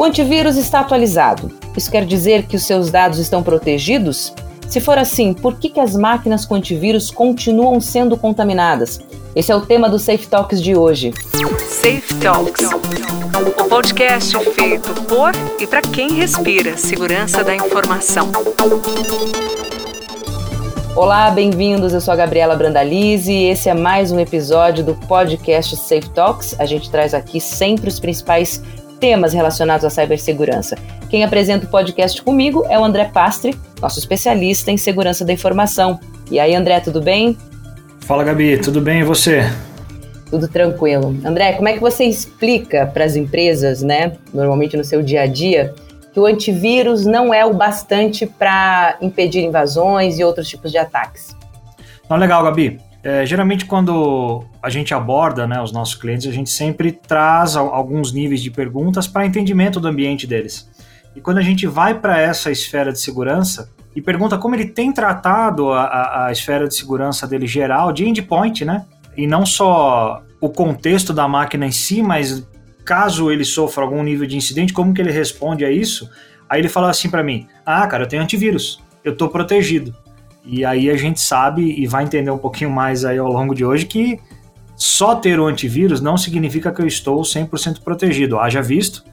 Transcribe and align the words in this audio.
O 0.00 0.04
antivírus 0.04 0.56
está 0.56 0.80
atualizado. 0.80 1.50
Isso 1.76 1.90
quer 1.90 2.06
dizer 2.06 2.46
que 2.46 2.56
os 2.56 2.62
seus 2.62 2.90
dados 2.90 3.18
estão 3.18 3.42
protegidos? 3.42 4.32
Se 4.66 4.80
for 4.80 4.96
assim, 4.96 5.34
por 5.34 5.56
que, 5.56 5.68
que 5.68 5.78
as 5.78 5.94
máquinas 5.94 6.46
com 6.46 6.54
antivírus 6.54 7.10
continuam 7.10 7.78
sendo 7.82 8.16
contaminadas? 8.16 8.98
Esse 9.36 9.52
é 9.52 9.54
o 9.54 9.60
tema 9.60 9.90
do 9.90 9.98
Safe 9.98 10.26
Talks 10.26 10.62
de 10.62 10.74
hoje. 10.74 11.12
Safe 11.68 12.14
Talks, 12.14 12.70
o 13.60 13.68
podcast 13.68 14.38
feito 14.54 14.94
por 15.02 15.32
e 15.60 15.66
para 15.66 15.82
quem 15.82 16.14
respira 16.14 16.78
segurança 16.78 17.44
da 17.44 17.54
informação. 17.54 18.32
Olá, 20.96 21.30
bem-vindos. 21.30 21.92
Eu 21.92 22.00
sou 22.00 22.12
a 22.12 22.16
Gabriela 22.16 22.56
Brandalize 22.56 23.30
e 23.30 23.50
esse 23.50 23.68
é 23.68 23.74
mais 23.74 24.10
um 24.10 24.18
episódio 24.18 24.82
do 24.82 24.94
podcast 24.94 25.76
Safe 25.76 26.08
Talks. 26.08 26.56
A 26.58 26.64
gente 26.64 26.90
traz 26.90 27.12
aqui 27.12 27.38
sempre 27.38 27.88
os 27.88 28.00
principais 28.00 28.62
temas 29.00 29.32
relacionados 29.32 29.84
à 29.84 29.90
cibersegurança. 29.90 30.76
Quem 31.08 31.24
apresenta 31.24 31.66
o 31.66 31.68
podcast 31.68 32.22
comigo 32.22 32.64
é 32.68 32.78
o 32.78 32.84
André 32.84 33.06
Pastre, 33.06 33.56
nosso 33.80 33.98
especialista 33.98 34.70
em 34.70 34.76
segurança 34.76 35.24
da 35.24 35.32
informação. 35.32 35.98
E 36.30 36.38
aí, 36.38 36.54
André, 36.54 36.78
tudo 36.78 37.00
bem? 37.00 37.36
Fala, 38.00 38.22
Gabi, 38.22 38.58
tudo 38.58 38.80
bem 38.80 39.00
e 39.00 39.04
você? 39.04 39.42
Tudo 40.28 40.46
tranquilo. 40.46 41.16
André, 41.24 41.54
como 41.54 41.68
é 41.68 41.72
que 41.72 41.80
você 41.80 42.04
explica 42.04 42.86
para 42.86 43.04
as 43.04 43.16
empresas, 43.16 43.82
né, 43.82 44.12
normalmente 44.32 44.76
no 44.76 44.84
seu 44.84 45.02
dia 45.02 45.22
a 45.22 45.26
dia, 45.26 45.74
que 46.12 46.20
o 46.20 46.26
antivírus 46.26 47.06
não 47.06 47.32
é 47.32 47.44
o 47.44 47.54
bastante 47.54 48.26
para 48.26 48.96
impedir 49.00 49.42
invasões 49.42 50.18
e 50.18 50.24
outros 50.24 50.48
tipos 50.48 50.70
de 50.70 50.78
ataques. 50.78 51.36
Não, 52.08 52.16
legal, 52.16 52.42
Gabi. 52.42 52.89
É, 53.02 53.24
geralmente, 53.24 53.64
quando 53.64 54.44
a 54.62 54.68
gente 54.68 54.92
aborda 54.92 55.46
né, 55.46 55.60
os 55.62 55.72
nossos 55.72 55.94
clientes, 55.94 56.26
a 56.26 56.32
gente 56.32 56.50
sempre 56.50 56.92
traz 56.92 57.56
alguns 57.56 58.12
níveis 58.12 58.42
de 58.42 58.50
perguntas 58.50 59.06
para 59.06 59.24
entendimento 59.24 59.80
do 59.80 59.88
ambiente 59.88 60.26
deles. 60.26 60.70
E 61.16 61.20
quando 61.20 61.38
a 61.38 61.42
gente 61.42 61.66
vai 61.66 61.98
para 61.98 62.20
essa 62.20 62.50
esfera 62.50 62.92
de 62.92 63.00
segurança 63.00 63.70
e 63.96 64.00
pergunta 64.00 64.38
como 64.38 64.54
ele 64.54 64.66
tem 64.66 64.92
tratado 64.92 65.72
a, 65.72 65.82
a, 65.82 66.26
a 66.26 66.32
esfera 66.32 66.68
de 66.68 66.74
segurança 66.74 67.26
dele 67.26 67.46
geral, 67.46 67.90
de 67.92 68.06
endpoint, 68.06 68.64
né? 68.64 68.84
E 69.16 69.26
não 69.26 69.44
só 69.44 70.22
o 70.40 70.48
contexto 70.50 71.12
da 71.12 71.26
máquina 71.26 71.66
em 71.66 71.72
si, 71.72 72.02
mas 72.02 72.46
caso 72.84 73.30
ele 73.30 73.44
sofra 73.44 73.82
algum 73.82 74.02
nível 74.02 74.26
de 74.26 74.36
incidente, 74.36 74.72
como 74.72 74.94
que 74.94 75.00
ele 75.00 75.10
responde 75.10 75.64
a 75.64 75.70
isso? 75.70 76.08
Aí 76.48 76.60
ele 76.60 76.68
fala 76.68 76.90
assim 76.90 77.10
para 77.10 77.22
mim: 77.22 77.46
"Ah, 77.64 77.86
cara, 77.86 78.04
eu 78.04 78.08
tenho 78.08 78.22
antivírus, 78.22 78.80
eu 79.02 79.16
tô 79.16 79.28
protegido". 79.28 79.94
E 80.44 80.64
aí 80.64 80.90
a 80.90 80.96
gente 80.96 81.20
sabe 81.20 81.62
e 81.62 81.86
vai 81.86 82.04
entender 82.04 82.30
um 82.30 82.38
pouquinho 82.38 82.70
mais 82.70 83.04
aí 83.04 83.18
ao 83.18 83.30
longo 83.30 83.54
de 83.54 83.64
hoje 83.64 83.86
que 83.86 84.18
só 84.76 85.14
ter 85.14 85.38
o 85.38 85.46
antivírus 85.46 86.00
não 86.00 86.16
significa 86.16 86.72
que 86.72 86.80
eu 86.80 86.86
estou 86.86 87.20
100% 87.20 87.80
protegido. 87.80 88.38
Haja 88.38 88.62
visto 88.62 89.04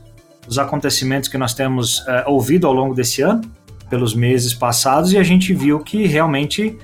os 0.47 0.58
acontecimentos 0.58 1.28
que 1.28 1.38
nós 1.38 1.53
temos 1.53 2.08
é, 2.08 2.23
ouvido 2.25 2.66
ao 2.66 2.73
longo 2.73 2.95
desse 2.95 3.22
ano, 3.22 3.42
pelos 3.89 4.16
meses 4.16 4.53
passados, 4.53 5.11
e 5.11 5.17
a 5.17 5.23
gente 5.23 5.53
viu 5.53 5.80
que 5.80 6.06
realmente 6.08 6.78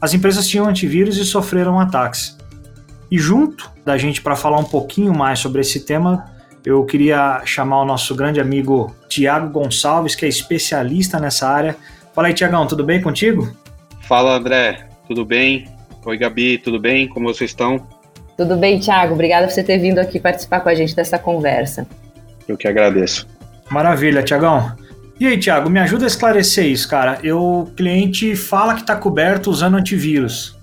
as 0.00 0.14
empresas 0.14 0.46
tinham 0.46 0.68
antivírus 0.68 1.16
e 1.16 1.24
sofreram 1.24 1.80
ataques. 1.80 2.38
E 3.10 3.18
junto 3.18 3.70
da 3.84 3.98
gente 3.98 4.22
para 4.22 4.36
falar 4.36 4.58
um 4.58 4.64
pouquinho 4.64 5.12
mais 5.12 5.40
sobre 5.40 5.60
esse 5.60 5.80
tema, 5.80 6.26
eu 6.64 6.84
queria 6.84 7.42
chamar 7.44 7.82
o 7.82 7.84
nosso 7.84 8.14
grande 8.14 8.40
amigo 8.40 8.94
Tiago 9.08 9.50
Gonçalves, 9.50 10.14
que 10.14 10.24
é 10.24 10.28
especialista 10.28 11.18
nessa 11.18 11.48
área. 11.48 11.76
Fala 12.14 12.28
aí, 12.28 12.34
Tiagão, 12.34 12.66
tudo 12.66 12.84
bem 12.84 13.00
contigo? 13.00 13.52
Fala, 14.08 14.36
André, 14.36 14.86
tudo 15.06 15.22
bem? 15.22 15.68
Oi, 16.02 16.16
Gabi, 16.16 16.56
tudo 16.56 16.80
bem? 16.80 17.06
Como 17.06 17.28
vocês 17.28 17.50
estão? 17.50 17.86
Tudo 18.38 18.56
bem, 18.56 18.78
Tiago. 18.78 19.12
Obrigada 19.12 19.46
por 19.46 19.52
você 19.52 19.62
ter 19.62 19.76
vindo 19.76 19.98
aqui 19.98 20.18
participar 20.18 20.60
com 20.60 20.70
a 20.70 20.74
gente 20.74 20.96
dessa 20.96 21.18
conversa. 21.18 21.86
Eu 22.48 22.56
que 22.56 22.66
agradeço. 22.66 23.28
Maravilha, 23.68 24.22
Tiagão. 24.22 24.74
E 25.20 25.26
aí, 25.26 25.36
Tiago, 25.38 25.68
me 25.68 25.78
ajuda 25.78 26.04
a 26.04 26.06
esclarecer 26.06 26.64
isso, 26.64 26.88
cara. 26.88 27.18
Eu, 27.22 27.38
o 27.38 27.66
cliente 27.76 28.34
fala 28.34 28.72
que 28.72 28.80
está 28.80 28.96
coberto 28.96 29.50
usando 29.50 29.76
antivírus. 29.76 30.56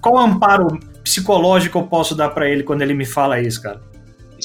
Qual 0.00 0.16
amparo 0.16 0.78
psicológico 1.02 1.80
eu 1.80 1.88
posso 1.88 2.14
dar 2.14 2.28
para 2.28 2.48
ele 2.48 2.62
quando 2.62 2.82
ele 2.82 2.94
me 2.94 3.04
fala 3.04 3.40
isso, 3.40 3.60
cara? 3.60 3.80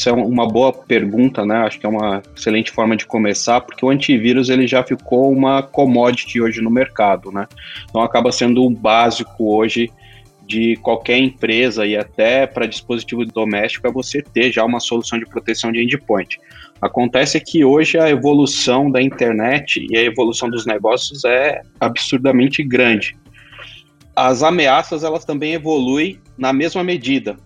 Isso 0.02 0.10
é 0.10 0.14
uma 0.14 0.48
boa 0.48 0.74
pergunta, 0.74 1.46
né? 1.46 1.58
Acho 1.58 1.80
que 1.80 1.86
é 1.86 1.90
uma 1.90 2.24
excelente 2.36 2.72
forma 2.72 2.98
de 2.98 3.06
começar, 3.06 3.62
porque 3.62 3.86
o 3.86 3.90
antivírus 3.92 4.50
ele 4.50 4.66
já 4.66 4.82
ficou 4.82 5.32
uma 5.32 5.62
commodity 5.62 6.42
hoje 6.42 6.60
no 6.60 6.72
mercado, 6.72 7.32
né? 7.32 7.48
Então 7.88 8.02
acaba 8.02 8.32
sendo 8.32 8.66
um 8.66 8.74
básico 8.74 9.56
hoje 9.56 9.92
de 10.44 10.76
qualquer 10.78 11.20
empresa 11.20 11.86
e 11.86 11.96
até 11.96 12.48
para 12.48 12.66
dispositivo 12.66 13.24
doméstico 13.26 13.86
é 13.86 13.92
você 13.92 14.24
ter 14.24 14.52
já 14.52 14.66
uma 14.66 14.80
solução 14.80 15.20
de 15.20 15.26
proteção 15.28 15.72
de 15.72 15.84
endpoint. 15.84 16.40
Acontece 16.82 17.40
que 17.40 17.64
hoje 17.64 18.00
a 18.00 18.10
evolução 18.10 18.90
da 18.90 19.04
internet 19.04 19.86
e 19.88 19.96
a 19.96 20.02
evolução 20.02 20.50
dos 20.50 20.66
negócios 20.66 21.24
é 21.26 21.62
absurdamente 21.80 22.64
grande. 22.64 23.16
As 24.16 24.42
ameaças 24.42 25.04
elas 25.04 25.26
também 25.26 25.54
evoluem 25.54 26.20
na 26.36 26.52
mesma 26.52 26.84
medida. 26.84 27.38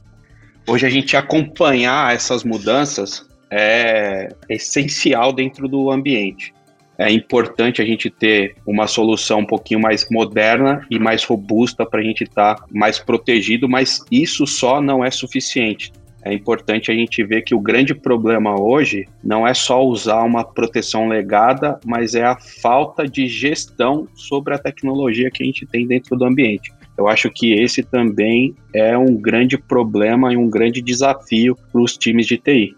Hoje 0.68 0.86
a 0.86 0.90
gente 0.90 1.16
acompanhar 1.16 2.14
essas 2.16 2.44
mudanças 2.44 3.28
é 3.52 4.30
essencial 4.50 5.32
dentro 5.32 5.68
do 5.68 5.92
ambiente. 5.92 6.54
É 6.98 7.12
importante 7.12 7.82
a 7.82 7.86
gente 7.86 8.10
ter 8.10 8.56
uma 8.66 8.88
solução 8.88 9.40
um 9.40 9.46
pouquinho 9.46 9.80
mais 9.80 10.08
moderna 10.10 10.86
e 10.90 10.98
mais 10.98 11.24
robusta 11.24 11.86
para 11.86 12.00
a 12.00 12.04
gente 12.04 12.24
estar 12.24 12.56
tá 12.56 12.66
mais 12.72 12.98
protegido, 12.98 13.70
mas 13.70 14.04
isso 14.10 14.48
só 14.48 14.82
não 14.82 15.06
é 15.06 15.12
suficiente. 15.12 15.92
É 16.24 16.34
importante 16.34 16.92
a 16.92 16.96
gente 16.96 17.24
ver 17.24 17.44
que 17.44 17.54
o 17.54 17.60
grande 17.60 17.94
problema 17.94 18.60
hoje 18.60 19.08
não 19.24 19.48
é 19.48 19.54
só 19.54 19.86
usar 19.86 20.24
uma 20.24 20.44
proteção 20.44 21.08
legada, 21.08 21.80
mas 21.86 22.16
é 22.16 22.24
a 22.24 22.36
falta 22.36 23.08
de 23.08 23.28
gestão 23.28 24.08
sobre 24.16 24.56
a 24.56 24.58
tecnologia 24.58 25.30
que 25.30 25.44
a 25.44 25.46
gente 25.46 25.68
tem 25.68 25.86
dentro 25.86 26.18
do 26.18 26.26
ambiente. 26.26 26.74
Eu 26.98 27.08
acho 27.08 27.30
que 27.30 27.54
esse 27.54 27.84
também 27.84 28.56
é 28.74 28.98
um 28.98 29.16
grande 29.16 29.58
problema 29.58 30.32
e 30.34 30.38
um 30.38 30.50
grande 30.50 30.82
desafio 30.82 31.56
para 31.72 31.82
os 31.82 31.98
times 31.98 32.26
de 32.26 32.38
TI. 32.38 32.76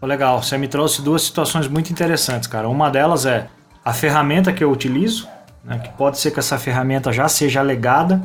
Legal, 0.00 0.42
você 0.42 0.58
me 0.58 0.68
trouxe 0.68 1.00
duas 1.00 1.22
situações 1.22 1.66
muito 1.66 1.90
interessantes, 1.90 2.46
cara. 2.46 2.68
Uma 2.68 2.90
delas 2.90 3.24
é 3.24 3.48
a 3.84 3.92
ferramenta 3.92 4.52
que 4.52 4.62
eu 4.62 4.70
utilizo, 4.70 5.26
né, 5.64 5.78
que 5.78 5.88
pode 5.96 6.18
ser 6.18 6.30
que 6.30 6.38
essa 6.38 6.58
ferramenta 6.58 7.10
já 7.10 7.26
seja 7.26 7.62
legada, 7.62 8.22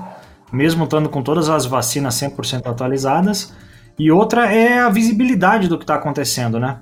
mesmo 0.52 0.84
estando 0.84 1.08
com 1.08 1.24
todas 1.24 1.50
as 1.50 1.66
vacinas 1.66 2.16
100% 2.16 2.68
atualizadas. 2.68 3.54
E 3.98 4.12
outra 4.12 4.54
é 4.54 4.80
a 4.80 4.90
visibilidade 4.90 5.68
do 5.68 5.78
que 5.78 5.84
está 5.84 5.96
acontecendo, 5.96 6.60
né? 6.60 6.80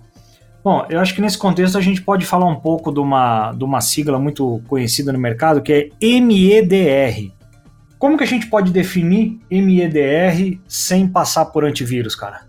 Bom, 0.64 0.86
eu 0.90 1.00
acho 1.00 1.16
que 1.16 1.22
nesse 1.22 1.38
contexto 1.38 1.78
a 1.78 1.82
gente 1.82 2.02
pode 2.02 2.26
falar 2.26 2.46
um 2.46 2.60
pouco 2.60 2.92
de 2.92 3.00
uma, 3.00 3.54
de 3.54 3.64
uma 3.64 3.82
sigla 3.82 4.20
muito 4.20 4.62
conhecida 4.68 5.14
no 5.14 5.20
mercado, 5.20 5.62
que 5.62 5.92
é 6.02 6.20
MEDR, 6.20 7.32
como 7.98 8.18
que 8.18 8.24
a 8.24 8.28
gente 8.28 8.48
pode 8.48 8.72
definir 8.72 9.40
MEDR 9.50 10.60
sem 10.68 11.08
passar 11.08 11.46
por 11.46 11.66
antivírus, 11.66 12.16
cara? 12.16 12.48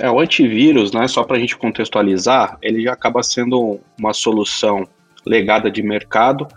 É, 0.00 0.10
o 0.10 0.18
antivírus, 0.18 0.92
né, 0.92 1.06
só 1.06 1.22
para 1.22 1.36
a 1.36 1.40
gente 1.40 1.56
contextualizar, 1.56 2.58
ele 2.60 2.82
já 2.82 2.92
acaba 2.92 3.22
sendo 3.22 3.80
uma 3.98 4.12
solução 4.12 4.86
legada 5.24 5.70
de 5.70 5.82
mercado 5.82 6.48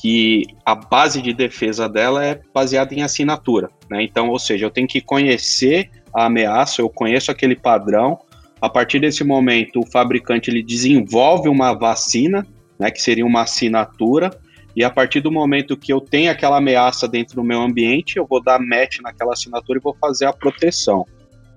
que 0.00 0.44
a 0.64 0.74
base 0.74 1.22
de 1.22 1.32
defesa 1.32 1.88
dela 1.88 2.24
é 2.24 2.40
baseada 2.54 2.94
em 2.94 3.02
assinatura. 3.02 3.70
Né? 3.90 4.02
Então, 4.02 4.28
ou 4.28 4.38
seja, 4.38 4.66
eu 4.66 4.70
tenho 4.70 4.86
que 4.86 5.00
conhecer 5.00 5.90
a 6.14 6.26
ameaça, 6.26 6.82
eu 6.82 6.88
conheço 6.88 7.30
aquele 7.30 7.56
padrão. 7.56 8.18
A 8.60 8.68
partir 8.68 9.00
desse 9.00 9.24
momento, 9.24 9.80
o 9.80 9.86
fabricante 9.86 10.50
ele 10.50 10.62
desenvolve 10.62 11.48
uma 11.48 11.72
vacina, 11.72 12.46
né, 12.78 12.90
que 12.90 13.00
seria 13.00 13.24
uma 13.24 13.42
assinatura, 13.42 14.30
e 14.76 14.84
a 14.84 14.90
partir 14.90 15.20
do 15.20 15.32
momento 15.32 15.74
que 15.74 15.90
eu 15.90 16.02
tenho 16.02 16.30
aquela 16.30 16.58
ameaça 16.58 17.08
dentro 17.08 17.34
do 17.34 17.42
meu 17.42 17.62
ambiente, 17.62 18.18
eu 18.18 18.26
vou 18.26 18.42
dar 18.42 18.60
match 18.60 18.98
naquela 19.00 19.32
assinatura 19.32 19.78
e 19.78 19.82
vou 19.82 19.96
fazer 19.98 20.26
a 20.26 20.34
proteção. 20.34 21.06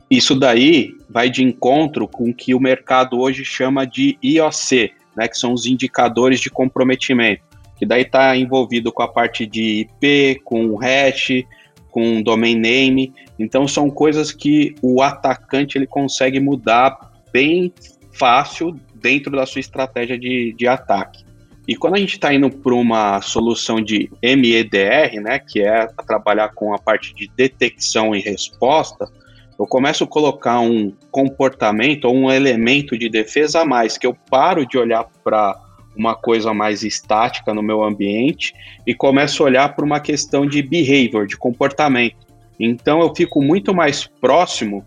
Isso 0.09 0.33
daí 0.33 0.95
vai 1.09 1.29
de 1.29 1.43
encontro 1.43 2.07
com 2.07 2.29
o 2.29 2.33
que 2.33 2.55
o 2.55 2.59
mercado 2.61 3.19
hoje 3.19 3.43
chama 3.43 3.85
de 3.85 4.17
IOC, 4.23 4.93
né, 5.17 5.27
que 5.27 5.37
são 5.37 5.51
os 5.51 5.65
indicadores 5.65 6.39
de 6.39 6.49
comprometimento, 6.49 7.43
que 7.77 7.85
daí 7.85 8.03
está 8.03 8.35
envolvido 8.37 8.89
com 8.89 9.03
a 9.03 9.07
parte 9.07 9.45
de 9.45 9.81
IP, 9.81 10.41
com 10.45 10.77
hash, 10.77 11.43
com 11.91 12.21
domain 12.21 12.55
name. 12.55 13.13
Então 13.37 13.67
são 13.67 13.89
coisas 13.89 14.31
que 14.31 14.73
o 14.81 15.01
atacante 15.01 15.77
ele 15.77 15.85
consegue 15.85 16.39
mudar 16.39 17.11
bem 17.33 17.73
fácil 18.13 18.79
dentro 18.95 19.35
da 19.35 19.45
sua 19.45 19.59
estratégia 19.59 20.17
de, 20.17 20.53
de 20.53 20.67
ataque. 20.67 21.28
E 21.69 21.75
quando 21.75 21.93
a 21.93 21.99
gente 21.99 22.15
está 22.15 22.33
indo 22.33 22.49
para 22.49 22.73
uma 22.73 23.21
solução 23.21 23.79
de 23.79 24.09
MEDR, 24.23 25.21
né, 25.21 25.37
que 25.37 25.61
é 25.61 25.85
trabalhar 26.07 26.49
com 26.55 26.73
a 26.73 26.79
parte 26.79 27.13
de 27.13 27.29
detecção 27.37 28.15
e 28.15 28.19
resposta, 28.19 29.07
eu 29.59 29.67
começo 29.67 30.03
a 30.03 30.07
colocar 30.07 30.61
um 30.61 30.91
comportamento 31.11 32.05
ou 32.05 32.15
um 32.15 32.31
elemento 32.31 32.97
de 32.97 33.07
defesa 33.07 33.61
a 33.61 33.65
mais, 33.65 33.99
que 33.99 34.07
eu 34.07 34.17
paro 34.31 34.65
de 34.65 34.79
olhar 34.79 35.05
para 35.23 35.61
uma 35.95 36.15
coisa 36.15 36.55
mais 36.55 36.81
estática 36.81 37.53
no 37.53 37.61
meu 37.61 37.83
ambiente 37.83 38.51
e 38.87 38.95
começo 38.95 39.43
a 39.43 39.45
olhar 39.45 39.75
para 39.75 39.85
uma 39.85 39.99
questão 39.99 40.47
de 40.47 40.63
behavior, 40.63 41.27
de 41.27 41.37
comportamento. 41.37 42.25
Então 42.59 42.99
eu 42.99 43.13
fico 43.15 43.43
muito 43.43 43.75
mais 43.75 44.07
próximo 44.07 44.83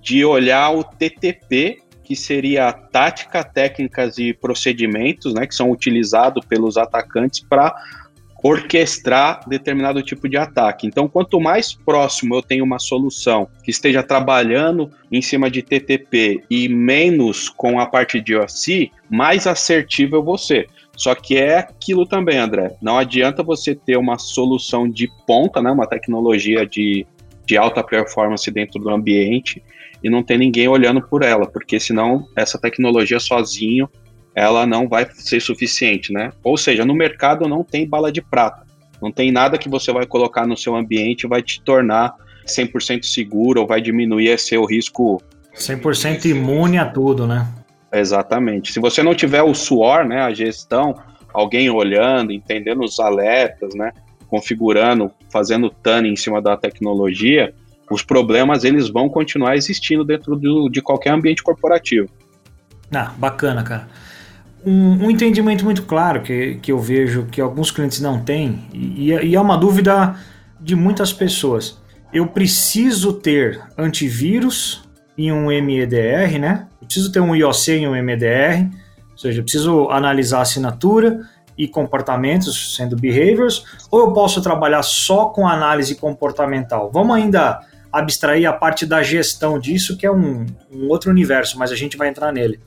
de 0.00 0.24
olhar 0.24 0.70
o 0.70 0.82
TTP 0.82 1.81
que 2.04 2.16
seria 2.16 2.68
a 2.68 2.72
tática, 2.72 3.44
técnicas 3.44 4.18
e 4.18 4.32
procedimentos, 4.32 5.34
né, 5.34 5.46
que 5.46 5.54
são 5.54 5.70
utilizados 5.70 6.44
pelos 6.44 6.76
atacantes 6.76 7.40
para 7.40 7.74
orquestrar 8.42 9.40
determinado 9.48 10.02
tipo 10.02 10.28
de 10.28 10.36
ataque. 10.36 10.86
Então, 10.86 11.06
quanto 11.06 11.40
mais 11.40 11.72
próximo 11.72 12.34
eu 12.34 12.42
tenho 12.42 12.64
uma 12.64 12.78
solução 12.78 13.48
que 13.62 13.70
esteja 13.70 14.02
trabalhando 14.02 14.90
em 15.12 15.22
cima 15.22 15.48
de 15.48 15.62
TTP 15.62 16.42
e 16.50 16.68
menos 16.68 17.48
com 17.48 17.78
a 17.78 17.86
parte 17.86 18.20
de 18.20 18.34
OSI, 18.34 18.90
mais 19.08 19.46
assertivo 19.46 20.16
eu 20.16 20.24
vou 20.24 20.36
ser. 20.36 20.68
Só 20.96 21.14
que 21.14 21.36
é 21.36 21.58
aquilo 21.58 22.04
também, 22.04 22.36
André. 22.36 22.76
Não 22.82 22.98
adianta 22.98 23.42
você 23.42 23.74
ter 23.74 23.96
uma 23.96 24.18
solução 24.18 24.90
de 24.90 25.08
ponta, 25.26 25.62
né, 25.62 25.70
uma 25.70 25.86
tecnologia 25.86 26.66
de, 26.66 27.06
de 27.46 27.56
alta 27.56 27.82
performance 27.82 28.50
dentro 28.50 28.80
do 28.80 28.90
ambiente 28.90 29.62
e 30.02 30.10
não 30.10 30.22
ter 30.22 30.38
ninguém 30.38 30.68
olhando 30.68 31.00
por 31.02 31.22
ela, 31.22 31.46
porque 31.46 31.78
senão 31.78 32.26
essa 32.36 32.58
tecnologia 32.58 33.20
sozinho 33.20 33.88
ela 34.34 34.66
não 34.66 34.88
vai 34.88 35.06
ser 35.12 35.40
suficiente, 35.40 36.12
né? 36.12 36.32
Ou 36.42 36.56
seja, 36.56 36.84
no 36.84 36.94
mercado 36.94 37.46
não 37.46 37.62
tem 37.62 37.86
bala 37.86 38.10
de 38.10 38.22
prata. 38.22 38.66
Não 39.00 39.12
tem 39.12 39.30
nada 39.30 39.58
que 39.58 39.68
você 39.68 39.92
vai 39.92 40.06
colocar 40.06 40.46
no 40.46 40.56
seu 40.56 40.74
ambiente 40.74 41.24
e 41.24 41.28
vai 41.28 41.42
te 41.42 41.60
tornar 41.60 42.14
100% 42.46 43.04
seguro 43.04 43.60
ou 43.60 43.66
vai 43.66 43.80
diminuir 43.80 44.28
esse 44.28 44.56
o 44.56 44.64
risco 44.64 45.20
100% 45.54 46.24
imune 46.26 46.78
a 46.78 46.86
tudo, 46.86 47.26
né? 47.26 47.46
Exatamente. 47.92 48.72
Se 48.72 48.80
você 48.80 49.02
não 49.02 49.14
tiver 49.14 49.42
o 49.42 49.54
suor, 49.54 50.04
né, 50.06 50.22
a 50.22 50.32
gestão, 50.32 50.94
alguém 51.32 51.68
olhando, 51.68 52.32
entendendo 52.32 52.82
os 52.82 52.98
alertas, 52.98 53.74
né, 53.74 53.92
configurando, 54.28 55.10
fazendo 55.30 55.68
tuning 55.68 56.12
em 56.12 56.16
cima 56.16 56.40
da 56.40 56.56
tecnologia, 56.56 57.54
os 57.90 58.02
problemas 58.02 58.64
eles 58.64 58.88
vão 58.88 59.08
continuar 59.08 59.56
existindo 59.56 60.04
dentro 60.04 60.36
do, 60.36 60.68
de 60.68 60.80
qualquer 60.80 61.10
ambiente 61.10 61.42
corporativo. 61.42 62.08
Ah, 62.90 63.12
bacana, 63.16 63.62
cara 63.62 63.88
um, 64.64 65.06
um, 65.06 65.10
entendimento 65.10 65.64
muito 65.64 65.82
claro 65.82 66.22
que, 66.22 66.56
que 66.56 66.70
eu 66.70 66.78
vejo 66.78 67.26
que 67.26 67.40
alguns 67.40 67.70
clientes 67.70 68.00
não 68.00 68.20
têm, 68.20 68.64
e, 68.72 69.10
e 69.10 69.34
é 69.34 69.40
uma 69.40 69.56
dúvida 69.56 70.14
de 70.60 70.76
muitas 70.76 71.12
pessoas. 71.12 71.80
Eu 72.12 72.26
preciso 72.26 73.12
ter 73.14 73.60
antivírus 73.76 74.82
em 75.16 75.32
um 75.32 75.46
MEDR, 75.46 76.38
né? 76.38 76.66
Preciso 76.80 77.10
ter 77.10 77.20
um 77.20 77.34
IOC 77.34 77.68
em 77.70 77.88
um 77.88 78.02
MEDR, 78.02 78.70
ou 79.10 79.18
seja, 79.18 79.40
eu 79.40 79.42
preciso 79.42 79.88
analisar 79.90 80.42
assinatura 80.42 81.20
e 81.56 81.66
comportamentos, 81.66 82.76
sendo 82.76 82.96
behaviors, 82.96 83.64
ou 83.90 84.00
eu 84.00 84.12
posso 84.12 84.40
trabalhar 84.40 84.82
só 84.82 85.26
com 85.26 85.46
análise 85.46 85.94
comportamental? 85.96 86.90
Vamos 86.92 87.16
ainda 87.16 87.60
abstrair 87.92 88.48
a 88.48 88.52
parte 88.52 88.86
da 88.86 89.02
gestão 89.02 89.58
disso, 89.58 89.96
que 89.96 90.06
é 90.06 90.10
um, 90.10 90.46
um 90.72 90.88
outro 90.88 91.10
universo, 91.10 91.58
mas 91.58 91.70
a 91.70 91.76
gente 91.76 91.96
vai 91.96 92.08
entrar 92.08 92.32
nele. 92.32 92.58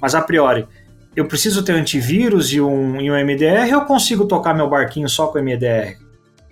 Mas 0.00 0.14
a 0.14 0.20
priori, 0.20 0.66
eu 1.14 1.26
preciso 1.26 1.62
ter 1.62 1.72
antivírus 1.72 2.52
e 2.52 2.60
um, 2.60 3.00
e 3.00 3.10
um 3.10 3.14
MDR 3.14 3.70
eu 3.70 3.82
consigo 3.82 4.26
tocar 4.26 4.54
meu 4.54 4.68
barquinho 4.68 5.08
só 5.08 5.28
com 5.28 5.38
MDR? 5.38 5.96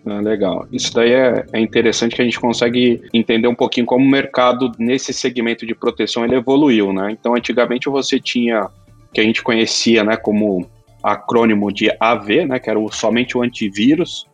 Ah, 0.07 0.21
legal. 0.21 0.67
Isso 0.73 0.95
daí 0.95 1.13
é, 1.13 1.45
é, 1.53 1.61
interessante 1.61 2.17
que 2.17 2.23
a 2.23 2.25
gente 2.25 2.41
consegue 2.41 3.03
entender 3.13 3.49
um 3.49 3.55
pouquinho 3.55 3.85
como 3.85 4.05
o 4.05 4.09
mercado 4.09 4.73
nesse 4.79 5.13
segmento 5.13 5.67
de 5.67 5.75
proteção 5.75 6.25
ele 6.25 6.37
evoluiu, 6.37 6.93
né? 6.93 7.11
Então, 7.11 7.35
antigamente 7.35 7.89
você 7.89 8.19
tinha 8.19 8.69
que 9.13 9.21
a 9.21 9.25
gente 9.25 9.43
conhecia, 9.43 10.05
né, 10.05 10.17
como 10.17 10.71
acrônimo 11.03 11.73
de 11.73 11.91
AV, 11.99 12.47
né, 12.47 12.59
que 12.59 12.71
era 12.71 12.79
o, 12.79 12.91
somente 12.93 13.37
o 13.37 13.43
antivírus. 13.43 14.27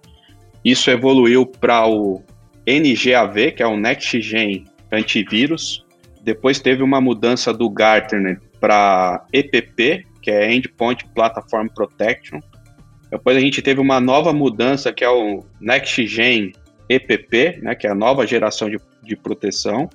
Isso 0.65 0.91
evoluiu 0.91 1.47
para 1.47 1.87
o 1.87 2.23
NGAV, 2.67 3.53
que 3.53 3.63
é 3.63 3.67
o 3.67 3.77
Next 3.77 4.21
Gen 4.21 4.65
Antivírus. 4.91 5.85
Depois 6.23 6.59
teve 6.59 6.83
uma 6.83 7.01
mudança 7.01 7.53
do 7.53 7.71
Gartner 7.71 8.41
para 8.61 9.25
EPP, 9.33 10.07
que 10.21 10.31
é 10.31 10.53
Endpoint 10.53 11.07
Platform 11.15 11.69
Protection. 11.69 12.41
Depois 13.11 13.37
a 13.37 13.41
gente 13.41 13.63
teve 13.63 13.81
uma 13.81 14.01
nova 14.01 14.33
mudança, 14.33 14.93
que 14.93 15.05
é 15.05 15.09
o 15.09 15.45
Next 15.61 16.07
Gen 16.07 16.53
EPP, 16.89 17.61
né, 17.63 17.75
que 17.75 17.87
é 17.87 17.91
a 17.91 17.95
nova 17.95 18.27
geração 18.27 18.69
de, 18.69 18.79
de 19.03 19.17
proteção. 19.17 19.89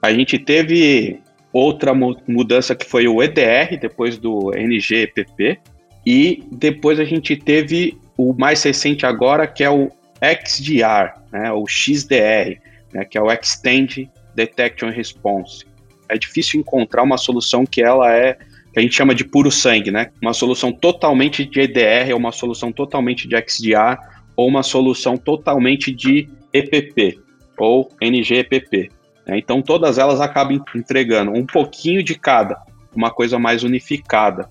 A 0.00 0.12
gente 0.12 0.38
teve 0.38 1.20
outra 1.52 1.94
mudança 1.94 2.74
que 2.74 2.84
foi 2.84 3.08
o 3.08 3.22
EDR, 3.22 3.78
depois 3.80 4.18
do 4.18 4.52
NG-EPP. 4.54 5.58
E 6.06 6.44
depois 6.52 7.00
a 7.00 7.04
gente 7.04 7.34
teve 7.34 7.98
o 8.16 8.32
mais 8.32 8.62
recente 8.62 9.04
agora, 9.06 9.46
que 9.46 9.64
é 9.64 9.70
o 9.70 9.90
XDR, 10.22 11.20
né, 11.32 11.52
o 11.52 11.66
XDR, 11.66 12.58
né, 12.92 13.04
que 13.04 13.18
é 13.18 13.22
o 13.22 13.30
Extend 13.30 14.10
Detection 14.34 14.90
Response. 14.90 15.64
É 16.08 16.16
difícil 16.16 16.60
encontrar 16.60 17.02
uma 17.02 17.18
solução 17.18 17.64
que 17.66 17.82
ela 17.82 18.12
é 18.12 18.38
que 18.72 18.80
a 18.80 18.82
gente 18.82 18.94
chama 18.94 19.14
de 19.14 19.24
puro 19.24 19.50
sangue, 19.50 19.90
né? 19.90 20.10
Uma 20.20 20.34
solução 20.34 20.70
totalmente 20.70 21.46
de 21.46 21.60
EDR, 21.62 22.12
ou 22.12 22.18
uma 22.18 22.30
solução 22.30 22.70
totalmente 22.70 23.26
de 23.26 23.34
XDR, 23.34 23.96
ou 24.36 24.46
uma 24.46 24.62
solução 24.62 25.16
totalmente 25.16 25.90
de 25.90 26.28
EPP, 26.52 27.18
ou 27.56 27.90
NGEPP. 28.02 28.90
Né? 29.26 29.38
Então, 29.38 29.62
todas 29.62 29.96
elas 29.96 30.20
acabam 30.20 30.62
entregando 30.74 31.32
um 31.32 31.46
pouquinho 31.46 32.02
de 32.02 32.14
cada, 32.14 32.62
uma 32.94 33.10
coisa 33.10 33.38
mais 33.38 33.64
unificada. 33.64 34.46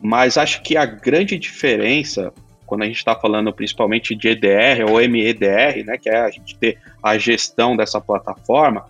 Mas 0.00 0.36
acho 0.36 0.62
que 0.62 0.76
a 0.76 0.84
grande 0.84 1.38
diferença, 1.38 2.32
quando 2.70 2.82
a 2.82 2.86
gente 2.86 2.96
está 2.96 3.14
falando 3.14 3.52
principalmente 3.52 4.14
de 4.14 4.28
EDR 4.28 4.88
ou 4.88 4.96
MEDR, 4.96 5.84
né, 5.84 5.98
que 5.98 6.08
é 6.08 6.20
a 6.20 6.30
gente 6.30 6.56
ter 6.56 6.78
a 7.02 7.18
gestão 7.18 7.76
dessa 7.76 8.00
plataforma, 8.00 8.86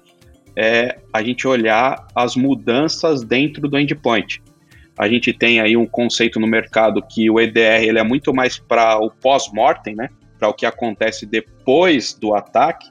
é 0.55 0.99
a 1.13 1.23
gente 1.23 1.49
olhar 1.49 2.07
as 2.15 2.37
mudanças 2.37 3.25
dentro 3.25 3.69
do 3.69 3.79
endpoint 3.79 4.41
a 5.01 5.09
gente 5.09 5.33
tem 5.33 5.61
aí 5.61 5.79
um 5.79 5.87
conceito 5.87 6.39
no 6.39 6.47
mercado 6.47 7.01
que 7.01 7.31
o 7.31 7.41
EDR 7.41 7.83
ele 7.83 7.99
é 7.99 8.03
muito 8.03 8.35
mais 8.35 8.59
para 8.59 8.99
o 8.99 9.11
pós-mortem, 9.11 9.97
né? 9.97 10.11
Para 10.39 10.49
o 10.49 10.53
que 10.53 10.67
acontece 10.67 11.25
depois 11.25 12.13
do 12.13 12.35
ataque, 12.35 12.87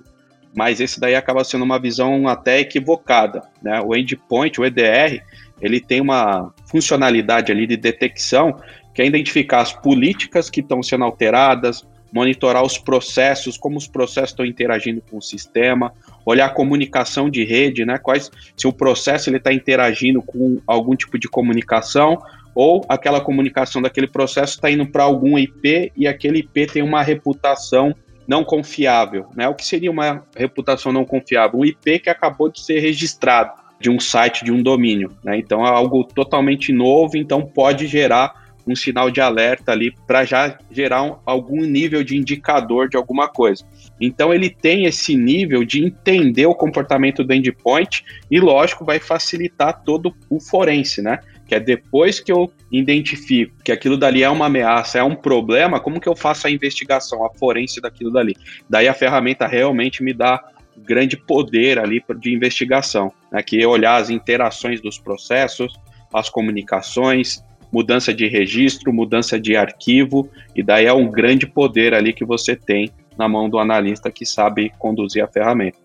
mas 0.56 0.81
esse 0.81 1.00
daí 1.00 1.13
acaba 1.13 1.44
sendo 1.44 1.63
uma 1.63 1.77
visão 1.77 2.27
até 2.27 2.62
equivocada, 2.62 3.44
né? 3.62 3.80
O 3.81 3.95
endpoint, 3.95 4.59
o 4.59 4.65
EDR, 4.65 5.21
ele 5.62 5.80
tem 5.80 6.01
uma 6.01 6.51
funcionalidade 6.65 7.51
ali 7.51 7.68
de 7.68 7.77
detecção 7.77 8.59
que 8.99 9.03
é 9.03 9.05
identificar 9.05 9.61
as 9.61 9.71
políticas 9.71 10.49
que 10.49 10.59
estão 10.59 10.83
sendo 10.83 11.05
alteradas, 11.05 11.87
monitorar 12.11 12.65
os 12.65 12.77
processos, 12.77 13.57
como 13.57 13.77
os 13.77 13.87
processos 13.87 14.31
estão 14.31 14.45
interagindo 14.45 15.01
com 15.09 15.19
o 15.19 15.21
sistema, 15.21 15.93
olhar 16.25 16.47
a 16.47 16.49
comunicação 16.49 17.29
de 17.29 17.45
rede, 17.45 17.85
né? 17.85 17.97
Quais 17.97 18.29
se 18.57 18.67
o 18.67 18.73
processo 18.73 19.29
ele 19.29 19.37
está 19.37 19.53
interagindo 19.53 20.21
com 20.21 20.59
algum 20.67 20.97
tipo 20.97 21.17
de 21.17 21.29
comunicação 21.29 22.21
ou 22.53 22.83
aquela 22.89 23.21
comunicação 23.21 23.81
daquele 23.81 24.07
processo 24.07 24.56
está 24.56 24.69
indo 24.69 24.85
para 24.85 25.06
algum 25.06 25.39
IP 25.39 25.94
e 25.95 26.06
aquele 26.06 26.39
IP 26.39 26.65
tem 26.65 26.83
uma 26.83 27.01
reputação 27.01 27.95
não 28.27 28.44
confiável, 28.44 29.27
né? 29.33 29.47
O 29.47 29.56
que 29.56 29.65
seria 29.65 29.89
uma 29.89 30.25
reputação 30.35 30.91
não 30.91 31.06
confiável? 31.06 31.57
Um 31.57 31.63
IP 31.63 31.99
que 31.99 32.09
acabou 32.09 32.51
de 32.51 32.59
ser 32.59 32.81
registrado 32.81 33.53
de 33.79 33.89
um 33.89 33.97
site, 33.97 34.44
de 34.44 34.51
um 34.51 34.61
domínio, 34.61 35.09
né? 35.23 35.37
Então 35.37 35.65
é 35.65 35.69
algo 35.69 36.03
totalmente 36.03 36.73
novo, 36.73 37.15
então 37.15 37.41
pode 37.41 37.87
gerar 37.87 38.48
um 38.69 38.76
sinal 38.76 39.09
de 39.09 39.19
alerta 39.19 39.71
ali 39.71 39.94
para 40.06 40.23
já 40.23 40.57
gerar 40.71 41.04
um, 41.04 41.16
algum 41.26 41.61
nível 41.61 42.04
de 42.04 42.16
indicador 42.16 42.88
de 42.88 42.95
alguma 42.95 43.28
coisa. 43.28 43.66
Então 43.99 44.33
ele 44.33 44.49
tem 44.49 44.85
esse 44.85 45.16
nível 45.16 45.64
de 45.64 45.83
entender 45.83 46.45
o 46.45 46.54
comportamento 46.54 47.23
do 47.23 47.33
endpoint 47.33 48.06
e, 48.30 48.40
lógico, 48.40 48.85
vai 48.85 48.99
facilitar 48.99 49.81
todo 49.83 50.14
o 50.30 50.40
forense, 50.40 51.02
né? 51.02 51.19
Que 51.47 51.56
é 51.56 51.59
depois 51.59 52.19
que 52.19 52.31
eu 52.31 52.52
identifico 52.71 53.56
que 53.64 53.71
aquilo 53.71 53.97
dali 53.97 54.21
é 54.21 54.30
uma 54.30 54.45
ameaça, 54.45 54.99
é 54.99 55.04
um 55.04 55.16
problema, 55.16 55.80
como 55.80 55.99
que 55.99 56.07
eu 56.07 56.16
faço 56.16 56.45
a 56.45 56.52
investigação, 56.52 57.26
a 57.26 57.33
forense 57.33 57.81
daquilo 57.81 58.11
dali? 58.11 58.35
Daí 58.69 58.88
a 58.88 58.94
ferramenta 58.94 59.47
realmente 59.47 60.04
me 60.04 60.14
dá 60.14 60.40
grande 60.78 61.18
poder 61.18 61.80
ali 61.80 62.02
de 62.19 62.33
investigação, 62.33 63.11
né? 63.31 63.42
Que 63.42 63.61
é 63.61 63.68
olhar 63.68 63.95
as 63.95 64.09
interações 64.11 64.80
dos 64.80 64.99
processos, 64.99 65.73
as 66.14 66.30
comunicações, 66.30 67.44
mudança 67.71 68.14
de 68.14 68.28
registro, 68.28 68.94
mudança 68.94 69.40
de 69.40 69.56
arquivo, 69.56 70.30
e 70.56 70.64
daí 70.64 70.85
é 70.85 70.94
um 70.94 71.09
grande 71.09 71.45
poder 71.45 71.94
ali 71.94 72.14
que 72.14 72.26
você 72.26 72.56
tem 72.56 72.92
na 73.18 73.28
mão 73.28 73.49
do 73.49 73.59
analista 73.59 74.09
que 74.09 74.26
sabe 74.26 74.71
conduzir 74.80 75.23
a 75.23 75.28
ferramenta. 75.28 75.78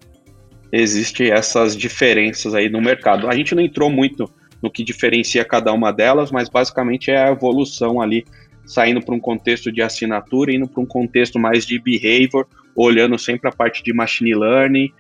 Existem 0.73 1.31
essas 1.31 1.77
diferenças 1.77 2.55
aí 2.55 2.69
no 2.69 2.81
mercado. 2.81 3.29
A 3.29 3.35
gente 3.35 3.55
não 3.55 3.63
entrou 3.63 3.91
muito 3.91 4.31
no 4.63 4.71
que 4.71 4.83
diferencia 4.83 5.45
cada 5.45 5.73
uma 5.73 5.93
delas, 5.93 6.33
mas 6.33 6.49
basicamente 6.49 7.11
é 7.11 7.23
a 7.23 7.31
evolução 7.31 8.01
ali, 8.01 8.25
saindo 8.65 9.01
para 9.01 9.15
um 9.15 9.21
contexto 9.21 9.71
de 9.71 9.83
assinatura, 9.83 10.53
indo 10.53 10.67
para 10.67 10.83
um 10.83 10.87
contexto 10.87 11.39
mais 11.39 11.67
de 11.67 11.79
behavior, 11.79 12.47
olhando 12.75 13.19
sempre 13.19 13.49
a 13.49 13.53
parte 13.53 13.83
de 13.83 13.93
machine 13.93 14.35
learning 14.35 14.91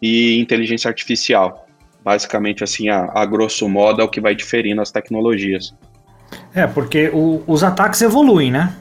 e 0.00 0.38
inteligência 0.38 0.88
artificial. 0.88 1.66
Basicamente, 2.02 2.62
assim, 2.62 2.88
a, 2.88 3.10
a 3.12 3.26
grosso 3.26 3.68
modo, 3.68 4.00
é 4.00 4.04
o 4.04 4.08
que 4.08 4.20
vai 4.20 4.34
diferindo 4.34 4.80
as 4.80 4.90
tecnologias. 4.90 5.74
É, 6.54 6.66
porque 6.66 7.10
o, 7.12 7.42
os 7.46 7.62
ataques 7.62 8.02
evoluem, 8.02 8.50
né? 8.50 8.74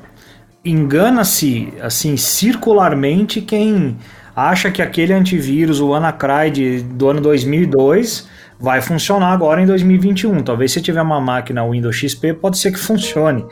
Engana-se, 0.63 1.73
assim, 1.81 2.17
circularmente 2.17 3.41
quem 3.41 3.97
acha 4.35 4.69
que 4.69 4.81
aquele 4.81 5.13
antivírus, 5.13 5.79
o 5.79 5.93
Anacry 5.93 6.81
do 6.81 7.09
ano 7.09 7.21
2002, 7.21 8.27
vai 8.59 8.81
funcionar 8.81 9.31
agora 9.31 9.61
em 9.61 9.65
2021. 9.65 10.43
Talvez 10.43 10.71
se 10.71 10.81
tiver 10.81 11.01
uma 11.01 11.21
máquina 11.21 11.67
Windows 11.67 11.95
XP, 11.95 12.33
pode 12.33 12.57
ser 12.57 12.71
que 12.71 12.79
funcione. 12.79 13.45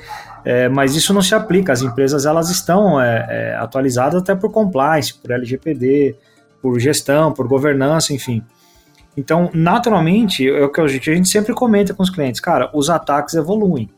É, 0.44 0.70
mas 0.70 0.96
isso 0.96 1.14
não 1.14 1.22
se 1.22 1.34
aplica. 1.34 1.74
As 1.74 1.82
empresas 1.82 2.26
elas 2.26 2.50
estão 2.50 3.02
é, 3.02 3.26
é, 3.30 3.56
atualizadas 3.56 4.22
até 4.22 4.36
por 4.36 4.52
compliance, 4.52 5.14
por 5.14 5.32
LGPD, 5.32 6.16
por 6.62 6.80
gestão, 6.80 7.32
por 7.32 7.48
governança, 7.48 8.14
enfim. 8.14 8.44
Então, 9.18 9.50
naturalmente, 9.54 10.48
é 10.48 10.64
o 10.64 10.70
que 10.70 10.82
a 10.82 10.88
gente 10.88 11.28
sempre 11.30 11.54
comenta 11.54 11.94
com 11.94 12.04
os 12.04 12.10
clientes, 12.10 12.42
cara, 12.42 12.70
os 12.74 12.90
ataques 12.90 13.36
evoluem. 13.36 13.90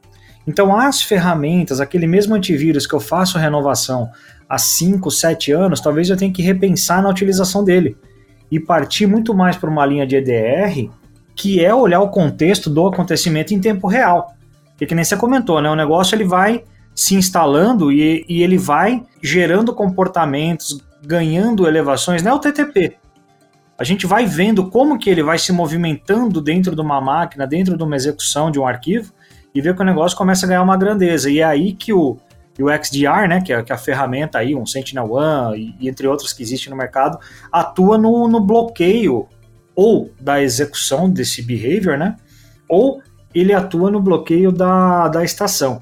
Então, 0.46 0.78
as 0.78 1.02
ferramentas, 1.02 1.82
aquele 1.82 2.08
mesmo 2.08 2.36
antivírus 2.36 2.88
que 2.88 2.94
eu 2.94 3.00
faço 3.00 3.38
renovação 3.38 4.10
há 4.48 4.58
5, 4.58 5.12
7 5.12 5.52
anos, 5.52 5.82
talvez 5.82 6.10
eu 6.10 6.16
tenha 6.16 6.32
que 6.32 6.42
repensar 6.42 7.02
na 7.02 7.10
utilização 7.10 7.64
dele 7.64 7.98
e 8.50 8.60
partir 8.60 9.08
muito 9.08 9.34
mais 9.34 9.58
para 9.58 9.70
uma 9.70 9.86
linha 9.86 10.08
de 10.08 10.16
EDR, 10.16 10.90
que 11.36 11.64
é 11.64 11.74
olhar 11.74 12.00
o 12.00 12.10
contexto 12.10 12.70
do 12.70 12.88
acontecimento 12.88 13.54
em 13.54 13.60
tempo 13.60 13.88
real. 13.88 14.34
Porque 14.70 14.86
que 14.86 14.96
nem 14.96 15.04
você 15.04 15.18
comentou, 15.18 15.62
né? 15.62 15.70
O 15.70 15.76
negócio 15.76 16.16
ele 16.16 16.24
vai 16.24 16.64
se 16.96 17.14
instalando 17.14 17.92
e, 17.92 18.26
e 18.30 18.42
ele 18.42 18.58
vai 18.58 19.04
gerando 19.22 19.74
comportamentos, 19.74 20.80
ganhando 21.06 21.68
elevações, 21.68 22.24
não 22.24 22.32
é 22.32 22.36
o 22.36 22.40
TTP. 22.40 22.98
A 23.77 23.84
gente 23.84 24.07
vai 24.07 24.25
vendo 24.25 24.69
como 24.69 24.98
que 24.98 25.10
ele 25.10 25.22
vai 25.22 25.38
se 25.38 25.51
movimentando 25.51 26.41
dentro 26.41 26.75
de 26.75 26.81
uma 26.81 27.00
máquina, 27.00 27.46
dentro 27.46 27.77
de 27.77 27.84
uma 27.84 27.96
execução 27.96 28.50
de 28.50 28.60
um 28.60 28.65
arquivo, 28.65 29.13
e 29.53 29.62
ver 29.62 29.75
que 29.75 29.81
o 29.81 29.86
negócio 29.86 30.17
começa 30.17 30.46
a 30.46 30.50
ganhar 30.50 30.63
uma 30.63 30.77
grandeza. 30.77 31.29
E 31.29 31.39
é 31.39 31.43
aí 31.43 31.74
que 31.74 31.93
o, 31.93 32.17
o 32.60 32.84
XDR, 32.84 33.27
né, 33.27 33.41
que 33.41 33.53
é, 33.53 33.62
que 33.62 33.72
é 33.72 33.75
a 33.75 33.77
ferramenta 33.77 34.39
aí, 34.39 34.55
um 34.55 34.65
Sentinel 34.65 35.12
One 35.12 35.75
e 35.79 35.88
entre 35.88 36.07
outros 36.07 36.34
que 36.34 36.41
existem 36.41 36.72
no 36.72 36.75
mercado, 36.75 37.19
atua 37.51 37.98
no, 37.98 38.27
no 38.27 38.39
bloqueio 38.39 39.27
ou 39.75 40.12
da 40.19 40.41
execução 40.41 41.10
desse 41.10 41.43
behavior, 41.43 41.98
né, 41.98 42.15
ou 42.67 43.01
ele 43.34 43.53
atua 43.53 43.91
no 43.91 44.01
bloqueio 44.01 44.51
da, 44.51 45.07
da 45.07 45.24
estação. 45.24 45.79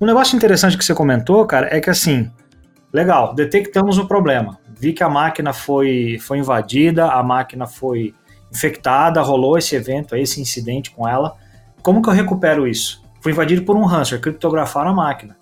Um 0.00 0.06
negócio 0.06 0.36
interessante 0.36 0.76
que 0.76 0.84
você 0.84 0.94
comentou, 0.94 1.44
cara, 1.46 1.74
é 1.74 1.80
que 1.80 1.88
assim, 1.88 2.30
legal, 2.92 3.34
detectamos 3.34 3.98
o 3.98 4.06
problema. 4.06 4.58
Vi 4.78 4.92
que 4.92 5.02
a 5.02 5.08
máquina 5.08 5.52
foi, 5.52 6.18
foi 6.20 6.38
invadida, 6.38 7.06
a 7.06 7.22
máquina 7.22 7.66
foi 7.66 8.14
infectada, 8.52 9.20
rolou 9.20 9.58
esse 9.58 9.74
evento, 9.76 10.16
esse 10.16 10.40
incidente 10.40 10.90
com 10.90 11.06
ela. 11.06 11.36
Como 11.82 12.02
que 12.02 12.08
eu 12.08 12.12
recupero 12.12 12.66
isso? 12.66 13.02
foi 13.20 13.32
invadido 13.32 13.62
por 13.62 13.76
um 13.76 13.84
ransom, 13.84 14.18
criptografaram 14.18 14.90
a 14.90 14.94
máquina. 14.94 15.36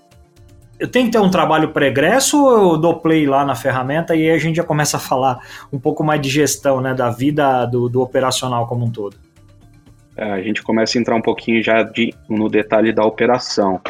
Eu 0.78 0.88
tenho 0.88 1.06
que 1.06 1.12
ter 1.12 1.18
um 1.18 1.30
trabalho 1.30 1.70
pregresso 1.70 2.44
ou 2.44 2.74
eu 2.74 2.78
dou 2.78 2.96
play 2.96 3.26
lá 3.26 3.44
na 3.44 3.54
ferramenta 3.54 4.14
e 4.14 4.28
aí 4.28 4.30
a 4.30 4.38
gente 4.38 4.56
já 4.56 4.64
começa 4.64 4.98
a 4.98 5.00
falar 5.00 5.38
um 5.72 5.78
pouco 5.78 6.04
mais 6.04 6.20
de 6.20 6.28
gestão, 6.28 6.80
né, 6.80 6.92
da 6.92 7.08
vida 7.08 7.64
do, 7.64 7.88
do 7.88 8.02
operacional 8.02 8.66
como 8.66 8.84
um 8.84 8.90
todo? 8.90 9.16
É, 10.14 10.32
a 10.32 10.42
gente 10.42 10.62
começa 10.62 10.98
a 10.98 11.00
entrar 11.00 11.14
um 11.14 11.22
pouquinho 11.22 11.62
já 11.62 11.82
de, 11.82 12.12
no 12.28 12.48
detalhe 12.48 12.92
da 12.92 13.04
operação. 13.04 13.80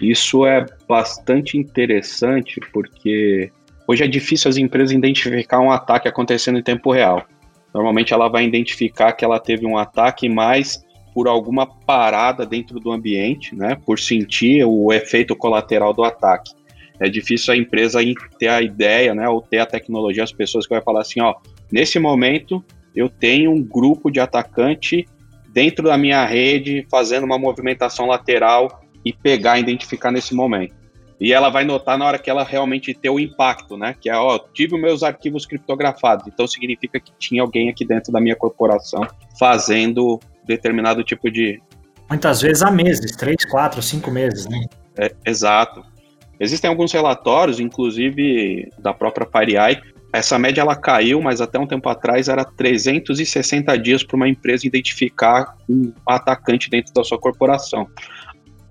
Isso 0.00 0.46
é 0.46 0.66
bastante 0.88 1.56
interessante 1.56 2.60
porque 2.72 3.50
hoje 3.86 4.04
é 4.04 4.08
difícil 4.08 4.48
as 4.48 4.56
empresas 4.56 4.92
identificar 4.92 5.60
um 5.60 5.70
ataque 5.70 6.08
acontecendo 6.08 6.58
em 6.58 6.62
tempo 6.62 6.92
real. 6.92 7.24
Normalmente 7.72 8.12
ela 8.12 8.28
vai 8.28 8.44
identificar 8.44 9.12
que 9.12 9.24
ela 9.24 9.38
teve 9.38 9.66
um 9.66 9.78
ataque, 9.78 10.28
mas 10.28 10.84
por 11.14 11.28
alguma 11.28 11.66
parada 11.66 12.46
dentro 12.46 12.80
do 12.80 12.90
ambiente, 12.90 13.54
né, 13.54 13.76
por 13.86 13.98
sentir 13.98 14.64
o 14.64 14.92
efeito 14.92 15.36
colateral 15.36 15.92
do 15.92 16.02
ataque. 16.02 16.52
É 16.98 17.08
difícil 17.08 17.52
a 17.52 17.56
empresa 17.56 18.00
ter 18.38 18.48
a 18.48 18.62
ideia, 18.62 19.14
né, 19.14 19.28
ou 19.28 19.42
ter 19.42 19.58
a 19.58 19.66
tecnologia, 19.66 20.22
as 20.22 20.32
pessoas 20.32 20.66
que 20.66 20.72
vai 20.72 20.82
falar 20.82 21.02
assim, 21.02 21.20
ó, 21.20 21.34
nesse 21.70 21.98
momento 21.98 22.64
eu 22.94 23.08
tenho 23.08 23.50
um 23.50 23.62
grupo 23.62 24.10
de 24.10 24.20
atacante 24.20 25.06
dentro 25.48 25.84
da 25.84 25.98
minha 25.98 26.24
rede 26.24 26.86
fazendo 26.90 27.24
uma 27.24 27.38
movimentação 27.38 28.06
lateral 28.06 28.81
e 29.04 29.12
pegar, 29.12 29.58
identificar 29.58 30.10
nesse 30.10 30.34
momento. 30.34 30.74
E 31.20 31.32
ela 31.32 31.50
vai 31.50 31.64
notar 31.64 31.96
na 31.96 32.04
hora 32.04 32.18
que 32.18 32.28
ela 32.28 32.42
realmente 32.42 32.92
ter 32.92 33.08
o 33.08 33.20
impacto, 33.20 33.76
né? 33.76 33.94
Que 34.00 34.10
é, 34.10 34.16
ó, 34.16 34.38
tive 34.52 34.76
meus 34.76 35.02
arquivos 35.02 35.46
criptografados, 35.46 36.26
então 36.26 36.46
significa 36.46 36.98
que 36.98 37.12
tinha 37.18 37.42
alguém 37.42 37.68
aqui 37.68 37.84
dentro 37.84 38.12
da 38.12 38.20
minha 38.20 38.34
corporação 38.34 39.06
fazendo 39.38 40.18
determinado 40.44 41.04
tipo 41.04 41.30
de. 41.30 41.62
Muitas 42.08 42.42
vezes 42.42 42.62
há 42.62 42.70
meses, 42.70 43.16
três, 43.16 43.44
quatro, 43.44 43.80
cinco 43.80 44.10
meses, 44.10 44.46
né? 44.48 44.64
É, 44.98 45.14
exato. 45.24 45.84
Existem 46.40 46.68
alguns 46.68 46.92
relatórios, 46.92 47.60
inclusive 47.60 48.68
da 48.80 48.92
própria 48.92 49.26
FireEye, 49.26 49.80
essa 50.12 50.38
média 50.38 50.60
ela 50.60 50.76
caiu, 50.76 51.22
mas 51.22 51.40
até 51.40 51.58
um 51.58 51.66
tempo 51.66 51.88
atrás 51.88 52.28
era 52.28 52.44
360 52.44 53.78
dias 53.78 54.04
para 54.04 54.16
uma 54.16 54.28
empresa 54.28 54.66
identificar 54.66 55.56
um 55.66 55.90
atacante 56.06 56.68
dentro 56.68 56.92
da 56.92 57.02
sua 57.02 57.18
corporação. 57.18 57.88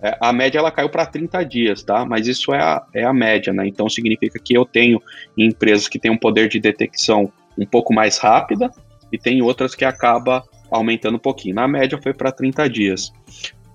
É, 0.01 0.17
a 0.20 0.34
média 0.34 0.58
ela 0.58 0.72
caiu 0.72 0.89
para 0.89 1.05
30 1.05 1.43
dias, 1.43 1.84
tá? 1.84 2.03
Mas 2.05 2.27
isso 2.27 2.53
é 2.53 2.60
a, 2.60 2.84
é 2.93 3.03
a 3.03 3.13
média, 3.13 3.53
né? 3.53 3.67
Então 3.67 3.88
significa 3.88 4.39
que 4.39 4.53
eu 4.53 4.65
tenho 4.65 5.01
empresas 5.38 5.88
que 5.88 6.00
têm 6.00 6.12
um 6.12 6.17
poder 6.17 6.50
de 6.50 6.60
detecção 6.60 7.31
um 7.58 7.65
pouco 7.65 7.93
mais 7.93 8.17
rápida 8.17 8.72
e 9.12 9.17
tem 9.17 9.41
outras 9.41 9.75
que 9.75 9.86
acaba 9.86 10.43
aumentando 10.72 11.15
um 11.15 11.20
pouquinho. 11.20 11.55
Na 11.55 11.67
média 11.67 12.00
foi 12.01 12.13
para 12.13 12.31
30 12.31 12.67
dias. 12.70 13.12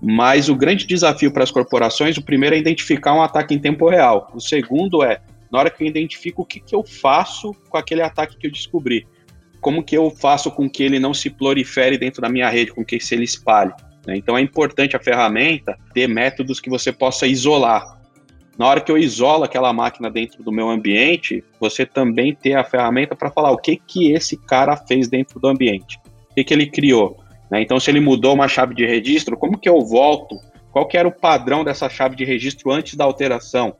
Mas 0.01 0.49
o 0.49 0.55
grande 0.55 0.85
desafio 0.85 1.31
para 1.31 1.43
as 1.43 1.51
corporações, 1.51 2.17
o 2.17 2.21
primeiro 2.21 2.55
é 2.55 2.59
identificar 2.59 3.13
um 3.13 3.21
ataque 3.21 3.53
em 3.53 3.59
tempo 3.59 3.89
real. 3.89 4.29
O 4.33 4.39
segundo 4.39 5.03
é, 5.03 5.21
na 5.51 5.59
hora 5.59 5.69
que 5.69 5.83
eu 5.83 5.87
identifico 5.87 6.41
o 6.41 6.45
que, 6.45 6.59
que 6.59 6.75
eu 6.75 6.83
faço 6.83 7.53
com 7.69 7.77
aquele 7.77 8.01
ataque 8.01 8.37
que 8.37 8.47
eu 8.47 8.51
descobri. 8.51 9.07
Como 9.61 9.83
que 9.83 9.97
eu 9.97 10.11
faço 10.11 10.51
com 10.51 10.69
que 10.69 10.83
ele 10.83 10.99
não 10.99 11.13
se 11.13 11.29
prolifere 11.29 11.97
dentro 11.97 12.21
da 12.21 12.29
minha 12.29 12.49
rede, 12.49 12.73
com 12.73 12.85
que 12.85 12.99
se 12.99 13.15
ele 13.15 13.23
espalhe. 13.23 13.73
Né? 14.07 14.17
Então 14.17 14.37
é 14.37 14.41
importante 14.41 14.95
a 14.95 14.99
ferramenta 14.99 15.77
ter 15.93 16.07
métodos 16.07 16.59
que 16.59 16.69
você 16.69 16.91
possa 16.91 17.27
isolar. 17.27 17.97
Na 18.57 18.65
hora 18.65 18.81
que 18.81 18.91
eu 18.91 18.97
isolo 18.97 19.43
aquela 19.43 19.71
máquina 19.71 20.09
dentro 20.09 20.41
do 20.41 20.51
meu 20.51 20.67
ambiente, 20.67 21.43
você 21.59 21.85
também 21.85 22.33
ter 22.33 22.55
a 22.55 22.63
ferramenta 22.63 23.15
para 23.15 23.29
falar 23.29 23.51
o 23.51 23.57
que, 23.57 23.75
que 23.75 24.11
esse 24.11 24.35
cara 24.35 24.75
fez 24.75 25.07
dentro 25.07 25.39
do 25.39 25.47
ambiente 25.47 25.99
que, 26.37 26.43
que 26.43 26.53
ele 26.53 26.67
criou. 26.67 27.17
Né? 27.49 27.61
Então, 27.61 27.79
se 27.79 27.89
ele 27.89 27.99
mudou 27.99 28.33
uma 28.33 28.47
chave 28.47 28.75
de 28.75 28.85
registro, 28.85 29.37
como 29.37 29.57
que 29.57 29.69
eu 29.69 29.81
volto? 29.81 30.35
Qual 30.71 30.87
que 30.87 30.97
era 30.97 31.07
o 31.07 31.11
padrão 31.11 31.63
dessa 31.63 31.89
chave 31.89 32.15
de 32.15 32.23
registro 32.23 32.71
antes 32.71 32.95
da 32.95 33.03
alteração? 33.03 33.75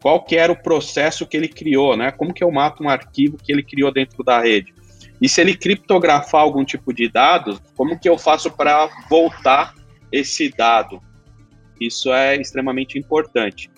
Qual 0.00 0.22
que 0.24 0.36
era 0.36 0.50
o 0.50 0.62
processo 0.62 1.26
que 1.26 1.36
ele 1.36 1.48
criou? 1.48 1.96
Né? 1.96 2.10
Como 2.10 2.32
que 2.32 2.42
eu 2.42 2.50
mato 2.50 2.82
um 2.82 2.88
arquivo 2.88 3.36
que 3.36 3.52
ele 3.52 3.62
criou 3.62 3.92
dentro 3.92 4.22
da 4.24 4.40
rede? 4.40 4.72
E 5.20 5.28
se 5.28 5.40
ele 5.40 5.56
criptografar 5.56 6.42
algum 6.42 6.64
tipo 6.64 6.92
de 6.92 7.08
dados, 7.08 7.60
como 7.76 7.98
que 7.98 8.08
eu 8.08 8.16
faço 8.16 8.50
para 8.50 8.88
voltar 9.10 9.74
esse 10.12 10.48
dado? 10.50 11.00
Isso 11.80 12.12
é 12.12 12.36
extremamente 12.36 12.98
importante. 12.98 13.70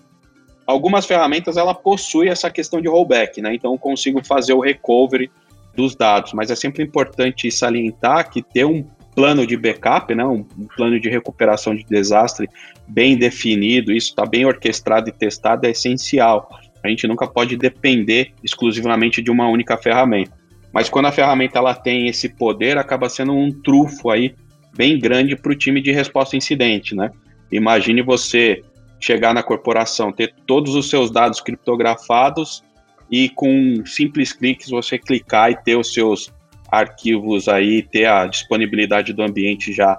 Algumas 0.66 1.06
ferramentas 1.06 1.56
ela 1.56 1.74
possui 1.74 2.28
essa 2.28 2.50
questão 2.50 2.80
de 2.80 2.88
rollback, 2.88 3.40
né? 3.40 3.54
Então 3.54 3.72
eu 3.72 3.78
consigo 3.78 4.24
fazer 4.24 4.52
o 4.52 4.60
recovery 4.60 5.30
dos 5.74 5.96
dados, 5.96 6.32
mas 6.32 6.50
é 6.50 6.56
sempre 6.56 6.82
importante 6.82 7.50
salientar 7.50 8.30
que 8.30 8.42
ter 8.42 8.64
um 8.64 8.84
plano 9.14 9.46
de 9.46 9.56
backup, 9.56 10.14
né, 10.14 10.24
um, 10.24 10.46
um 10.58 10.66
plano 10.76 10.98
de 10.98 11.08
recuperação 11.08 11.74
de 11.74 11.84
desastre 11.84 12.48
bem 12.86 13.16
definido, 13.16 13.92
isso 13.92 14.10
está 14.10 14.24
bem 14.24 14.44
orquestrado 14.44 15.08
e 15.08 15.12
testado, 15.12 15.66
é 15.66 15.70
essencial. 15.70 16.48
A 16.82 16.88
gente 16.88 17.06
nunca 17.06 17.26
pode 17.26 17.56
depender 17.56 18.32
exclusivamente 18.42 19.20
de 19.20 19.30
uma 19.30 19.48
única 19.48 19.76
ferramenta. 19.76 20.39
Mas 20.72 20.88
quando 20.88 21.06
a 21.06 21.12
ferramenta 21.12 21.58
ela 21.58 21.74
tem 21.74 22.06
esse 22.08 22.28
poder, 22.28 22.78
acaba 22.78 23.08
sendo 23.08 23.32
um 23.32 23.50
trufo 23.50 24.10
aí 24.10 24.34
bem 24.76 24.98
grande 24.98 25.36
para 25.36 25.52
o 25.52 25.56
time 25.56 25.80
de 25.80 25.90
resposta 25.90 26.36
a 26.36 26.38
incidente, 26.38 26.94
né? 26.94 27.10
Imagine 27.50 28.02
você 28.02 28.62
chegar 29.00 29.34
na 29.34 29.42
corporação, 29.42 30.12
ter 30.12 30.34
todos 30.46 30.74
os 30.74 30.88
seus 30.88 31.10
dados 31.10 31.40
criptografados 31.40 32.62
e 33.10 33.28
com 33.30 33.82
simples 33.84 34.32
cliques 34.32 34.68
você 34.68 34.98
clicar 34.98 35.50
e 35.50 35.56
ter 35.56 35.76
os 35.76 35.92
seus 35.92 36.32
arquivos 36.70 37.48
aí, 37.48 37.82
ter 37.82 38.06
a 38.06 38.26
disponibilidade 38.26 39.12
do 39.12 39.22
ambiente 39.22 39.72
já 39.72 39.98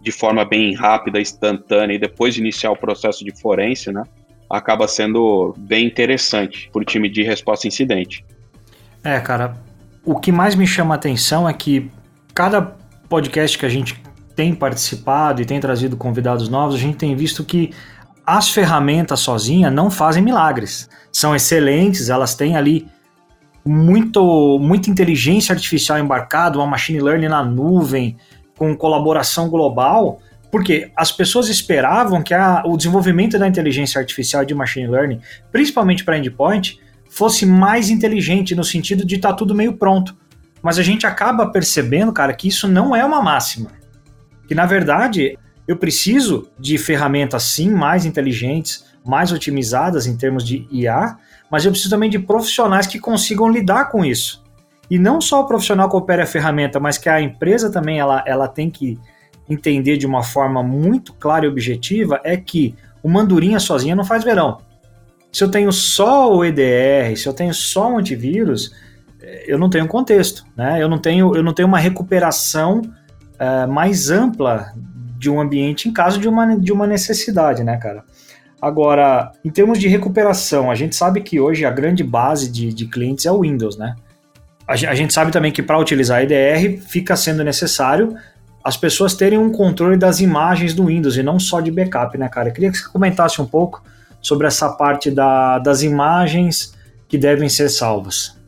de 0.00 0.12
forma 0.12 0.44
bem 0.44 0.74
rápida, 0.74 1.20
instantânea 1.20 1.94
e 1.94 1.98
depois 1.98 2.36
iniciar 2.36 2.70
o 2.70 2.76
processo 2.76 3.24
de 3.24 3.32
forense, 3.40 3.90
né? 3.90 4.04
Acaba 4.50 4.86
sendo 4.86 5.54
bem 5.56 5.86
interessante 5.86 6.68
para 6.72 6.82
o 6.82 6.84
time 6.84 7.08
de 7.08 7.22
resposta 7.22 7.66
a 7.66 7.68
incidente. 7.68 8.24
É, 9.02 9.18
cara, 9.20 9.56
o 10.04 10.18
que 10.18 10.32
mais 10.32 10.54
me 10.54 10.66
chama 10.66 10.94
a 10.94 10.96
atenção 10.96 11.48
é 11.48 11.52
que 11.52 11.90
cada 12.34 12.60
podcast 13.08 13.56
que 13.56 13.66
a 13.66 13.68
gente 13.68 14.02
tem 14.34 14.54
participado 14.54 15.42
e 15.42 15.44
tem 15.44 15.60
trazido 15.60 15.96
convidados 15.96 16.48
novos, 16.48 16.74
a 16.74 16.78
gente 16.78 16.96
tem 16.96 17.14
visto 17.14 17.44
que 17.44 17.70
as 18.26 18.48
ferramentas 18.48 19.20
sozinhas 19.20 19.72
não 19.72 19.90
fazem 19.90 20.22
milagres. 20.22 20.88
São 21.12 21.34
excelentes, 21.36 22.08
elas 22.08 22.34
têm 22.34 22.56
ali 22.56 22.86
muito, 23.64 24.58
muita 24.58 24.90
inteligência 24.90 25.52
artificial 25.52 25.98
embarcada, 25.98 26.58
uma 26.58 26.66
machine 26.66 27.00
learning 27.00 27.28
na 27.28 27.44
nuvem, 27.44 28.16
com 28.56 28.76
colaboração 28.76 29.48
global, 29.48 30.20
porque 30.50 30.90
as 30.96 31.10
pessoas 31.10 31.48
esperavam 31.48 32.22
que 32.22 32.34
a, 32.34 32.62
o 32.64 32.76
desenvolvimento 32.76 33.38
da 33.38 33.46
inteligência 33.46 33.98
artificial 34.00 34.44
de 34.44 34.54
machine 34.54 34.86
learning, 34.86 35.20
principalmente 35.50 36.04
para 36.04 36.18
endpoint, 36.18 36.78
fosse 37.12 37.44
mais 37.44 37.90
inteligente 37.90 38.54
no 38.54 38.64
sentido 38.64 39.04
de 39.04 39.16
estar 39.16 39.30
tá 39.30 39.34
tudo 39.34 39.54
meio 39.54 39.74
pronto. 39.74 40.16
Mas 40.62 40.78
a 40.78 40.82
gente 40.82 41.06
acaba 41.06 41.46
percebendo, 41.46 42.10
cara, 42.10 42.32
que 42.32 42.48
isso 42.48 42.66
não 42.66 42.96
é 42.96 43.04
uma 43.04 43.20
máxima. 43.20 43.70
Que 44.48 44.54
na 44.54 44.64
verdade 44.64 45.38
eu 45.68 45.76
preciso 45.76 46.48
de 46.58 46.78
ferramentas 46.78 47.42
sim 47.42 47.70
mais 47.70 48.06
inteligentes, 48.06 48.84
mais 49.04 49.30
otimizadas 49.30 50.06
em 50.06 50.16
termos 50.16 50.42
de 50.42 50.66
IA, 50.70 51.18
mas 51.50 51.66
eu 51.66 51.70
preciso 51.70 51.90
também 51.90 52.08
de 52.08 52.18
profissionais 52.18 52.86
que 52.86 52.98
consigam 52.98 53.50
lidar 53.50 53.90
com 53.90 54.02
isso. 54.02 54.42
E 54.90 54.98
não 54.98 55.20
só 55.20 55.42
o 55.42 55.46
profissional 55.46 55.90
que 55.90 55.96
opera 55.96 56.22
a 56.22 56.26
ferramenta, 56.26 56.80
mas 56.80 56.96
que 56.96 57.10
a 57.10 57.20
empresa 57.20 57.70
também 57.70 58.00
ela, 58.00 58.24
ela 58.26 58.48
tem 58.48 58.70
que 58.70 58.98
entender 59.48 59.98
de 59.98 60.06
uma 60.06 60.22
forma 60.22 60.62
muito 60.62 61.12
clara 61.12 61.44
e 61.44 61.48
objetiva 61.48 62.20
é 62.24 62.38
que 62.38 62.74
o 63.02 63.08
mandurinha 63.08 63.60
sozinha 63.60 63.94
não 63.94 64.04
faz 64.04 64.24
verão. 64.24 64.58
Se 65.32 65.42
eu 65.42 65.50
tenho 65.50 65.72
só 65.72 66.30
o 66.30 66.44
EDR, 66.44 67.16
se 67.16 67.26
eu 67.26 67.32
tenho 67.32 67.54
só 67.54 67.90
o 67.90 67.98
antivírus, 67.98 68.70
eh, 69.22 69.44
eu 69.46 69.58
não 69.58 69.70
tenho 69.70 69.88
contexto, 69.88 70.44
né? 70.54 70.82
Eu 70.82 70.88
não 70.88 70.98
tenho, 70.98 71.34
eu 71.34 71.42
não 71.42 71.54
tenho 71.54 71.66
uma 71.66 71.78
recuperação 71.78 72.82
uh, 72.82 73.66
mais 73.72 74.10
ampla 74.10 74.72
de 75.18 75.30
um 75.30 75.40
ambiente 75.40 75.88
em 75.88 75.92
caso 75.92 76.20
de 76.20 76.28
uma, 76.28 76.54
de 76.56 76.70
uma 76.70 76.86
necessidade, 76.86 77.64
né, 77.64 77.78
cara? 77.78 78.04
Agora, 78.60 79.32
em 79.44 79.50
termos 79.50 79.78
de 79.78 79.88
recuperação, 79.88 80.70
a 80.70 80.74
gente 80.74 80.94
sabe 80.94 81.22
que 81.22 81.40
hoje 81.40 81.64
a 81.64 81.70
grande 81.70 82.04
base 82.04 82.50
de, 82.50 82.72
de 82.72 82.86
clientes 82.86 83.24
é 83.24 83.32
o 83.32 83.40
Windows, 83.40 83.78
né? 83.78 83.96
A, 84.68 84.74
a 84.74 84.94
gente 84.94 85.14
sabe 85.14 85.32
também 85.32 85.50
que 85.50 85.62
para 85.62 85.78
utilizar 85.78 86.22
EDR 86.22 86.78
fica 86.82 87.16
sendo 87.16 87.42
necessário 87.42 88.14
as 88.62 88.76
pessoas 88.76 89.14
terem 89.14 89.38
um 89.38 89.50
controle 89.50 89.96
das 89.96 90.20
imagens 90.20 90.74
do 90.74 90.86
Windows 90.86 91.16
e 91.16 91.22
não 91.22 91.38
só 91.38 91.60
de 91.60 91.70
backup, 91.70 92.16
né, 92.16 92.28
cara? 92.28 92.50
Eu 92.50 92.52
queria 92.52 92.70
que 92.70 92.78
você 92.78 92.88
comentasse 92.88 93.40
um 93.40 93.46
pouco 93.46 93.82
sobre 94.22 94.46
essa 94.46 94.70
parte 94.70 95.10
da, 95.10 95.58
das 95.58 95.82
imagens 95.82 96.74
que 97.08 97.18
devem 97.18 97.48
ser 97.48 97.68
salvas. 97.68 98.40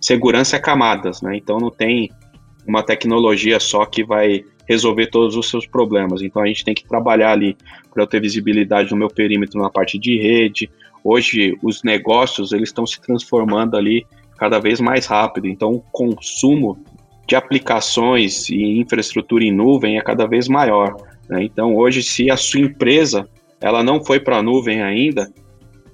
Segurança 0.00 0.56
é 0.56 0.58
camadas, 0.58 1.22
né? 1.22 1.36
Então 1.36 1.58
não 1.58 1.70
tem 1.70 2.10
uma 2.66 2.82
tecnologia 2.82 3.60
só 3.60 3.84
que 3.86 4.02
vai 4.02 4.42
resolver 4.68 5.06
todos 5.06 5.36
os 5.36 5.48
seus 5.48 5.66
problemas. 5.66 6.22
Então 6.22 6.42
a 6.42 6.46
gente 6.46 6.64
tem 6.64 6.74
que 6.74 6.88
trabalhar 6.88 7.32
ali 7.32 7.56
para 7.92 8.02
eu 8.02 8.06
ter 8.06 8.20
visibilidade 8.20 8.90
no 8.90 8.96
meu 8.96 9.08
perímetro 9.08 9.60
na 9.60 9.70
parte 9.70 9.98
de 9.98 10.18
rede. 10.18 10.70
Hoje 11.04 11.56
os 11.62 11.82
negócios 11.84 12.52
eles 12.52 12.70
estão 12.70 12.86
se 12.86 13.00
transformando 13.00 13.76
ali 13.76 14.04
cada 14.36 14.58
vez 14.58 14.80
mais 14.80 15.06
rápido. 15.06 15.46
Então 15.46 15.72
o 15.72 15.80
consumo 15.92 16.84
de 17.26 17.34
aplicações 17.34 18.48
e 18.48 18.78
infraestrutura 18.78 19.44
em 19.44 19.52
nuvem 19.52 19.98
é 19.98 20.00
cada 20.00 20.26
vez 20.26 20.48
maior. 20.48 20.96
Né? 21.28 21.44
Então, 21.44 21.74
hoje, 21.74 22.02
se 22.02 22.30
a 22.30 22.36
sua 22.36 22.60
empresa 22.60 23.28
ela 23.60 23.82
não 23.82 24.04
foi 24.04 24.20
para 24.20 24.38
a 24.38 24.42
nuvem 24.42 24.82
ainda, 24.82 25.32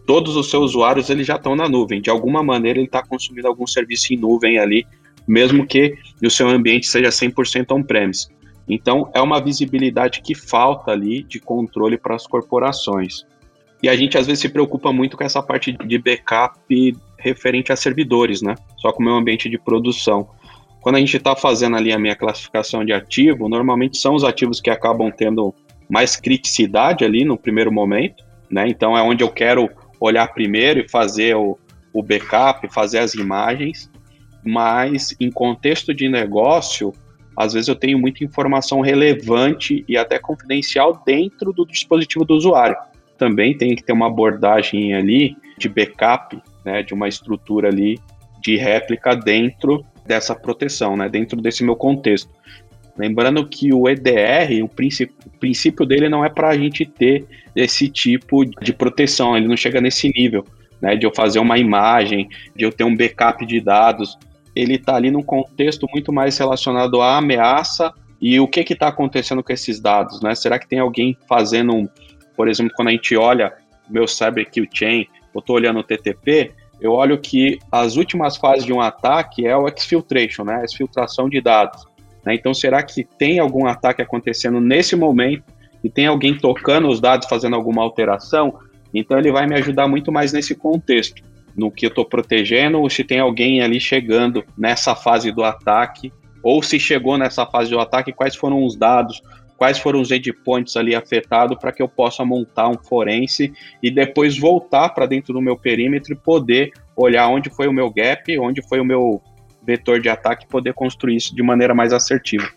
todos 0.06 0.36
os 0.36 0.50
seus 0.50 0.70
usuários 0.70 1.10
eles 1.10 1.26
já 1.26 1.36
estão 1.36 1.54
na 1.54 1.68
nuvem. 1.68 2.00
De 2.00 2.10
alguma 2.10 2.42
maneira, 2.42 2.78
ele 2.78 2.86
está 2.86 3.02
consumindo 3.02 3.48
algum 3.48 3.66
serviço 3.66 4.12
em 4.12 4.16
nuvem 4.16 4.58
ali, 4.58 4.86
mesmo 5.26 5.66
que 5.66 5.94
o 6.22 6.30
seu 6.30 6.48
ambiente 6.48 6.86
seja 6.86 7.08
100% 7.08 7.72
on-premise. 7.72 8.28
Então, 8.68 9.10
é 9.14 9.20
uma 9.20 9.40
visibilidade 9.40 10.20
que 10.22 10.34
falta 10.34 10.92
ali 10.92 11.22
de 11.22 11.40
controle 11.40 11.98
para 11.98 12.14
as 12.14 12.26
corporações. 12.26 13.24
E 13.82 13.88
a 13.88 13.96
gente 13.96 14.16
às 14.16 14.26
vezes 14.26 14.40
se 14.40 14.48
preocupa 14.48 14.92
muito 14.92 15.16
com 15.16 15.24
essa 15.24 15.42
parte 15.42 15.72
de 15.72 15.98
backup 15.98 16.96
referente 17.18 17.72
a 17.72 17.76
servidores, 17.76 18.40
né? 18.40 18.54
Só 18.78 18.92
com 18.92 19.02
o 19.02 19.06
meu 19.06 19.14
ambiente 19.14 19.48
de 19.48 19.58
produção. 19.58 20.28
Quando 20.80 20.96
a 20.96 20.98
gente 20.98 21.16
está 21.16 21.34
fazendo 21.34 21.76
ali 21.76 21.92
a 21.92 21.98
minha 21.98 22.14
classificação 22.14 22.84
de 22.84 22.92
ativo, 22.92 23.48
normalmente 23.48 23.98
são 23.98 24.14
os 24.14 24.24
ativos 24.24 24.60
que 24.60 24.70
acabam 24.70 25.10
tendo 25.10 25.54
mais 25.92 26.16
criticidade 26.16 27.04
ali 27.04 27.22
no 27.22 27.36
primeiro 27.36 27.70
momento, 27.70 28.24
né? 28.50 28.66
Então 28.66 28.96
é 28.96 29.02
onde 29.02 29.22
eu 29.22 29.28
quero 29.28 29.68
olhar 30.00 30.26
primeiro 30.32 30.80
e 30.80 30.88
fazer 30.88 31.36
o, 31.36 31.58
o 31.92 32.02
backup, 32.02 32.66
fazer 32.72 33.00
as 33.00 33.12
imagens, 33.12 33.90
mas 34.42 35.14
em 35.20 35.30
contexto 35.30 35.92
de 35.92 36.08
negócio, 36.08 36.94
às 37.36 37.52
vezes 37.52 37.68
eu 37.68 37.76
tenho 37.76 37.98
muita 37.98 38.24
informação 38.24 38.80
relevante 38.80 39.84
e 39.86 39.98
até 39.98 40.18
confidencial 40.18 41.02
dentro 41.04 41.52
do 41.52 41.66
dispositivo 41.66 42.24
do 42.24 42.32
usuário. 42.36 42.76
Também 43.18 43.54
tem 43.54 43.76
que 43.76 43.84
ter 43.84 43.92
uma 43.92 44.06
abordagem 44.06 44.94
ali 44.94 45.36
de 45.58 45.68
backup, 45.68 46.40
né, 46.64 46.82
de 46.82 46.94
uma 46.94 47.06
estrutura 47.06 47.68
ali 47.68 47.98
de 48.40 48.56
réplica 48.56 49.14
dentro 49.14 49.84
dessa 50.06 50.34
proteção, 50.34 50.96
né, 50.96 51.06
dentro 51.06 51.38
desse 51.42 51.62
meu 51.62 51.76
contexto. 51.76 52.30
Lembrando 52.96 53.46
que 53.48 53.72
o 53.72 53.88
EDR, 53.88 54.62
o 54.62 54.68
princípio, 54.68 55.14
o 55.26 55.38
princípio 55.38 55.86
dele 55.86 56.08
não 56.08 56.24
é 56.24 56.28
para 56.28 56.48
a 56.48 56.56
gente 56.56 56.84
ter 56.84 57.24
esse 57.56 57.88
tipo 57.88 58.44
de 58.44 58.72
proteção, 58.72 59.36
ele 59.36 59.48
não 59.48 59.56
chega 59.56 59.80
nesse 59.80 60.12
nível, 60.14 60.44
né, 60.80 60.96
de 60.96 61.06
eu 61.06 61.12
fazer 61.14 61.38
uma 61.38 61.58
imagem, 61.58 62.28
de 62.54 62.64
eu 62.64 62.72
ter 62.72 62.84
um 62.84 62.94
backup 62.94 63.44
de 63.46 63.60
dados. 63.60 64.18
Ele 64.54 64.74
está 64.74 64.96
ali 64.96 65.10
num 65.10 65.22
contexto 65.22 65.86
muito 65.90 66.12
mais 66.12 66.36
relacionado 66.36 67.00
à 67.00 67.16
ameaça 67.16 67.92
e 68.20 68.38
o 68.38 68.46
que 68.46 68.60
está 68.60 68.88
acontecendo 68.88 69.42
com 69.42 69.52
esses 69.52 69.80
dados, 69.80 70.20
né? 70.20 70.34
Será 70.34 70.58
que 70.58 70.68
tem 70.68 70.78
alguém 70.78 71.16
fazendo, 71.26 71.74
um, 71.74 71.88
por 72.36 72.46
exemplo, 72.48 72.72
quando 72.76 72.88
a 72.88 72.92
gente 72.92 73.16
olha 73.16 73.52
meu 73.90 74.06
Cyber 74.06 74.48
Kill 74.50 74.66
Chain, 74.72 75.06
eu 75.34 75.40
estou 75.40 75.56
olhando 75.56 75.80
o 75.80 75.82
TTP, 75.82 76.52
eu 76.80 76.92
olho 76.92 77.18
que 77.18 77.58
as 77.70 77.96
últimas 77.96 78.36
fases 78.36 78.64
de 78.64 78.72
um 78.72 78.80
ataque 78.80 79.46
é 79.46 79.56
o 79.56 79.66
exfiltration, 79.66 80.44
né? 80.44 80.60
A 80.60 80.64
exfiltração 80.64 81.28
de 81.28 81.40
dados. 81.40 81.86
Né? 82.24 82.34
Então, 82.34 82.54
será 82.54 82.82
que 82.82 83.04
tem 83.04 83.38
algum 83.38 83.66
ataque 83.66 84.02
acontecendo 84.02 84.60
nesse 84.60 84.96
momento 84.96 85.44
e 85.82 85.90
tem 85.90 86.06
alguém 86.06 86.36
tocando 86.36 86.88
os 86.88 87.00
dados, 87.00 87.28
fazendo 87.28 87.56
alguma 87.56 87.82
alteração? 87.82 88.58
Então, 88.94 89.18
ele 89.18 89.32
vai 89.32 89.46
me 89.46 89.54
ajudar 89.56 89.88
muito 89.88 90.12
mais 90.12 90.32
nesse 90.32 90.54
contexto, 90.54 91.22
no 91.56 91.70
que 91.70 91.86
eu 91.86 91.90
estou 91.90 92.04
protegendo, 92.04 92.80
ou 92.80 92.88
se 92.88 93.04
tem 93.04 93.18
alguém 93.18 93.62
ali 93.62 93.80
chegando 93.80 94.44
nessa 94.56 94.94
fase 94.94 95.30
do 95.30 95.42
ataque, 95.42 96.12
ou 96.42 96.62
se 96.62 96.78
chegou 96.78 97.16
nessa 97.16 97.46
fase 97.46 97.70
do 97.70 97.78
ataque, 97.78 98.12
quais 98.12 98.34
foram 98.34 98.64
os 98.64 98.76
dados, 98.76 99.22
quais 99.62 99.78
foram 99.78 100.00
os 100.00 100.10
endpoints 100.10 100.76
ali 100.76 100.92
afetados 100.92 101.56
para 101.56 101.70
que 101.70 101.80
eu 101.80 101.88
possa 101.88 102.24
montar 102.24 102.68
um 102.68 102.76
forense 102.76 103.52
e 103.80 103.92
depois 103.92 104.36
voltar 104.36 104.88
para 104.88 105.06
dentro 105.06 105.32
do 105.32 105.40
meu 105.40 105.56
perímetro 105.56 106.12
e 106.12 106.16
poder 106.16 106.72
olhar 106.96 107.28
onde 107.28 107.48
foi 107.48 107.68
o 107.68 107.72
meu 107.72 107.88
gap, 107.88 108.36
onde 108.40 108.60
foi 108.66 108.80
o 108.80 108.84
meu 108.84 109.22
vetor 109.64 110.00
de 110.00 110.08
ataque 110.08 110.44
e 110.44 110.48
poder 110.48 110.74
construir 110.74 111.16
isso 111.16 111.34
de 111.34 111.42
maneira 111.42 111.74
mais 111.74 111.92
assertiva. 111.92 112.48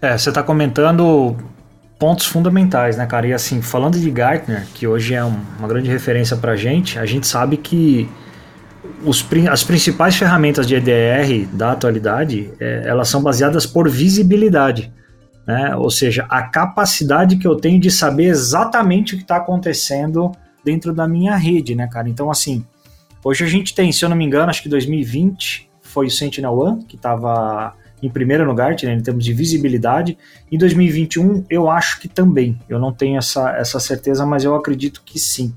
É, 0.00 0.16
você 0.16 0.28
está 0.30 0.42
comentando 0.42 1.36
pontos 1.98 2.26
fundamentais, 2.26 2.96
né, 2.96 3.06
cara? 3.06 3.26
E 3.26 3.32
assim, 3.32 3.60
falando 3.60 3.98
de 3.98 4.10
Gartner, 4.10 4.66
que 4.74 4.86
hoje 4.86 5.14
é 5.14 5.22
uma 5.22 5.68
grande 5.68 5.90
referência 5.90 6.36
para 6.36 6.52
a 6.52 6.56
gente, 6.56 6.98
a 6.98 7.04
gente 7.04 7.26
sabe 7.26 7.56
que 7.56 8.08
os, 9.04 9.26
as 9.50 9.62
principais 9.62 10.16
ferramentas 10.16 10.66
de 10.66 10.74
EDR 10.74 11.46
da 11.52 11.72
atualidade, 11.72 12.50
é, 12.58 12.84
elas 12.86 13.08
são 13.08 13.22
baseadas 13.22 13.66
por 13.66 13.88
visibilidade 13.88 14.90
né? 15.46 15.74
Ou 15.76 15.90
seja, 15.90 16.26
a 16.28 16.42
capacidade 16.42 17.36
que 17.36 17.46
eu 17.46 17.56
tenho 17.56 17.80
de 17.80 17.90
saber 17.90 18.26
exatamente 18.26 19.14
o 19.14 19.16
que 19.16 19.24
está 19.24 19.36
acontecendo 19.36 20.30
dentro 20.64 20.92
da 20.92 21.08
minha 21.08 21.36
rede, 21.36 21.74
né, 21.74 21.88
cara? 21.88 22.08
Então, 22.08 22.30
assim, 22.30 22.64
hoje 23.24 23.44
a 23.44 23.48
gente 23.48 23.74
tem, 23.74 23.90
se 23.90 24.04
eu 24.04 24.08
não 24.08 24.16
me 24.16 24.24
engano, 24.24 24.50
acho 24.50 24.62
que 24.62 24.68
2020 24.68 25.69
foi 25.90 26.06
o 26.06 26.10
Sentinel 26.10 26.56
One, 26.56 26.84
que 26.84 26.96
estava 26.96 27.74
em 28.02 28.08
primeiro 28.08 28.44
lugar, 28.44 28.74
né, 28.82 28.94
em 28.94 29.00
termos 29.00 29.24
de 29.24 29.32
visibilidade. 29.32 30.16
Em 30.50 30.56
2021, 30.56 31.44
eu 31.50 31.68
acho 31.68 32.00
que 32.00 32.08
também. 32.08 32.58
Eu 32.68 32.78
não 32.78 32.92
tenho 32.92 33.18
essa, 33.18 33.50
essa 33.56 33.78
certeza, 33.78 34.24
mas 34.24 34.44
eu 34.44 34.54
acredito 34.54 35.02
que 35.04 35.18
sim. 35.18 35.54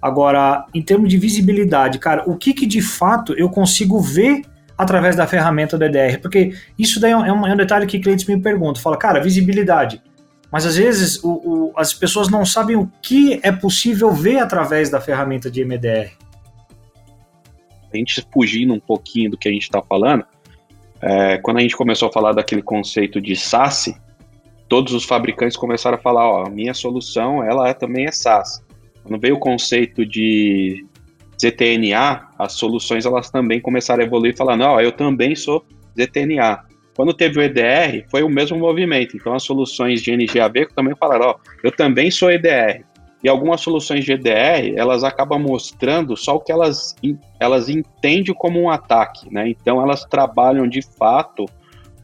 Agora, 0.00 0.64
em 0.72 0.80
termos 0.82 1.08
de 1.08 1.18
visibilidade, 1.18 1.98
cara, 1.98 2.22
o 2.26 2.36
que, 2.36 2.52
que 2.52 2.66
de 2.66 2.80
fato 2.80 3.32
eu 3.32 3.48
consigo 3.48 4.00
ver 4.00 4.42
através 4.76 5.16
da 5.16 5.26
ferramenta 5.26 5.76
do 5.76 5.84
EDR, 5.84 6.20
porque 6.22 6.54
isso 6.78 7.00
daí 7.00 7.10
é 7.10 7.16
um, 7.16 7.44
é 7.44 7.52
um 7.52 7.56
detalhe 7.56 7.84
que 7.84 7.98
clientes 7.98 8.24
me 8.26 8.40
perguntam, 8.40 8.80
fala, 8.80 8.96
cara, 8.96 9.20
visibilidade, 9.20 10.00
mas 10.52 10.64
às 10.64 10.76
vezes 10.76 11.22
o, 11.24 11.30
o, 11.30 11.72
as 11.76 11.92
pessoas 11.92 12.28
não 12.28 12.44
sabem 12.44 12.76
o 12.76 12.88
que 13.02 13.40
é 13.42 13.50
possível 13.50 14.12
ver 14.12 14.38
através 14.38 14.88
da 14.88 15.00
ferramenta 15.00 15.50
de 15.50 15.64
MDR. 15.64 16.12
A 17.92 17.96
gente 17.96 18.26
fugindo 18.32 18.74
um 18.74 18.80
pouquinho 18.80 19.30
do 19.30 19.36
que 19.36 19.48
a 19.48 19.52
gente 19.52 19.62
está 19.62 19.82
falando, 19.82 20.24
é, 21.00 21.38
quando 21.38 21.58
a 21.58 21.60
gente 21.60 21.76
começou 21.76 22.08
a 22.08 22.12
falar 22.12 22.32
daquele 22.32 22.62
conceito 22.62 23.20
de 23.20 23.36
SaaS, 23.36 23.92
todos 24.68 24.92
os 24.92 25.04
fabricantes 25.04 25.56
começaram 25.56 25.96
a 25.96 26.00
falar, 26.00 26.28
ó, 26.28 26.48
minha 26.48 26.74
solução, 26.74 27.42
ela 27.42 27.68
é, 27.68 27.74
também 27.74 28.06
é 28.06 28.12
SaaS. 28.12 28.62
Quando 29.02 29.20
veio 29.20 29.36
o 29.36 29.38
conceito 29.38 30.04
de 30.04 30.84
ZTNA, 31.40 32.28
as 32.38 32.52
soluções 32.54 33.06
elas 33.06 33.30
também 33.30 33.60
começaram 33.60 34.02
a 34.02 34.06
evoluir 34.06 34.36
falando, 34.36 34.62
ó, 34.62 34.80
eu 34.80 34.92
também 34.92 35.34
sou 35.34 35.64
ZTNA. 35.98 36.64
Quando 36.94 37.14
teve 37.14 37.38
o 37.38 37.42
EDR, 37.42 38.04
foi 38.10 38.24
o 38.24 38.28
mesmo 38.28 38.58
movimento. 38.58 39.16
Então 39.16 39.32
as 39.32 39.44
soluções 39.44 40.02
de 40.02 40.14
NGAV 40.16 40.66
também 40.74 40.96
falaram, 40.96 41.26
ó, 41.26 41.34
eu 41.62 41.70
também 41.70 42.10
sou 42.10 42.30
EDR. 42.30 42.84
E 43.22 43.28
algumas 43.28 43.60
soluções 43.60 44.04
de 44.04 44.12
EDR, 44.12 44.74
elas 44.76 45.02
acabam 45.02 45.40
mostrando 45.40 46.16
só 46.16 46.36
o 46.36 46.40
que 46.40 46.52
elas, 46.52 46.94
elas 47.40 47.68
entendem 47.68 48.34
como 48.34 48.60
um 48.60 48.70
ataque, 48.70 49.32
né? 49.32 49.48
Então 49.48 49.82
elas 49.82 50.04
trabalham 50.04 50.68
de 50.68 50.82
fato 50.82 51.46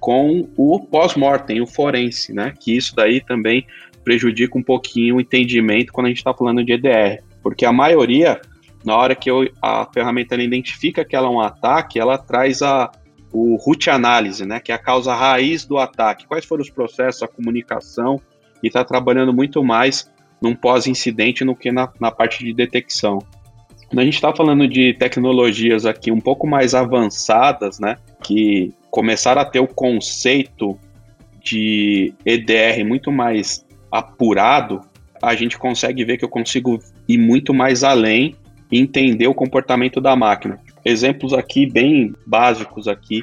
com 0.01 0.49
o 0.57 0.81
pós-mortem, 0.81 1.61
o 1.61 1.67
forense, 1.67 2.33
né? 2.33 2.53
Que 2.59 2.77
isso 2.77 2.97
daí 2.97 3.21
também 3.21 3.67
prejudica 4.03 4.59
um 4.59 4.63
pouquinho 4.63 5.17
o 5.17 5.21
entendimento 5.21 5.93
quando 5.93 6.07
a 6.07 6.09
gente 6.11 6.19
está 6.19 6.35
falando 6.35 6.65
de 6.65 6.73
EDR. 6.73 7.23
Porque 7.43 7.65
a 7.65 7.73
maioria 7.73 8.41
na 8.85 8.95
hora 8.97 9.15
que 9.15 9.31
eu, 9.31 9.49
a 9.63 9.87
ferramenta 9.93 10.37
identifica 10.37 11.05
que 11.05 11.17
ela 11.17 11.27
é 11.27 11.31
um 11.31 11.41
ataque, 11.41 11.99
ela 11.99 12.19
traz 12.19 12.61
a, 12.61 12.93
o 13.33 13.57
root 13.57 13.89
análise, 13.89 14.45
né, 14.45 14.61
que 14.61 14.71
é 14.71 14.75
a 14.75 14.79
causa 14.79 15.15
raiz 15.15 15.65
do 15.65 15.79
ataque. 15.79 16.27
Quais 16.27 16.45
foram 16.45 16.63
os 16.63 16.71
processos, 16.71 17.23
a 17.23 17.29
comunicação, 17.29 18.21
e 18.63 18.67
está 18.67 18.85
trabalhando 18.85 19.33
muito 19.33 19.65
mais 19.65 20.11
num 20.45 20.55
pós-incidente 20.55 21.43
do 21.43 21.57
que 21.57 21.73
na, 21.73 21.91
na 21.99 22.11
parte 22.11 22.45
de 22.45 22.53
detecção. 22.53 23.19
Quando 23.89 24.01
a 24.01 24.05
gente 24.05 24.15
está 24.15 24.35
falando 24.35 24.69
de 24.69 24.93
tecnologias 24.93 25.87
aqui 25.87 26.13
um 26.13 26.21
pouco 26.21 26.47
mais 26.47 26.75
avançadas, 26.75 27.81
né, 27.81 27.97
que 28.23 28.75
começaram 28.91 29.41
a 29.41 29.45
ter 29.45 29.61
o 29.61 29.67
conceito 29.67 30.79
de 31.43 32.13
EDR 32.27 32.85
muito 32.87 33.11
mais 33.11 33.65
apurado, 33.91 34.83
a 35.23 35.35
gente 35.35 35.57
consegue 35.57 36.05
ver 36.05 36.19
que 36.19 36.25
eu 36.25 36.29
consigo 36.29 36.79
ir 37.09 37.19
muito 37.19 37.55
mais 37.55 37.83
além 37.83 38.35
e 38.71 38.79
entender 38.79 39.27
o 39.27 39.35
comportamento 39.35 40.01
da 40.01 40.15
máquina. 40.15 40.59
Exemplos 40.85 41.33
aqui 41.33 41.65
bem 41.65 42.13
básicos 42.27 42.87
aqui, 42.87 43.23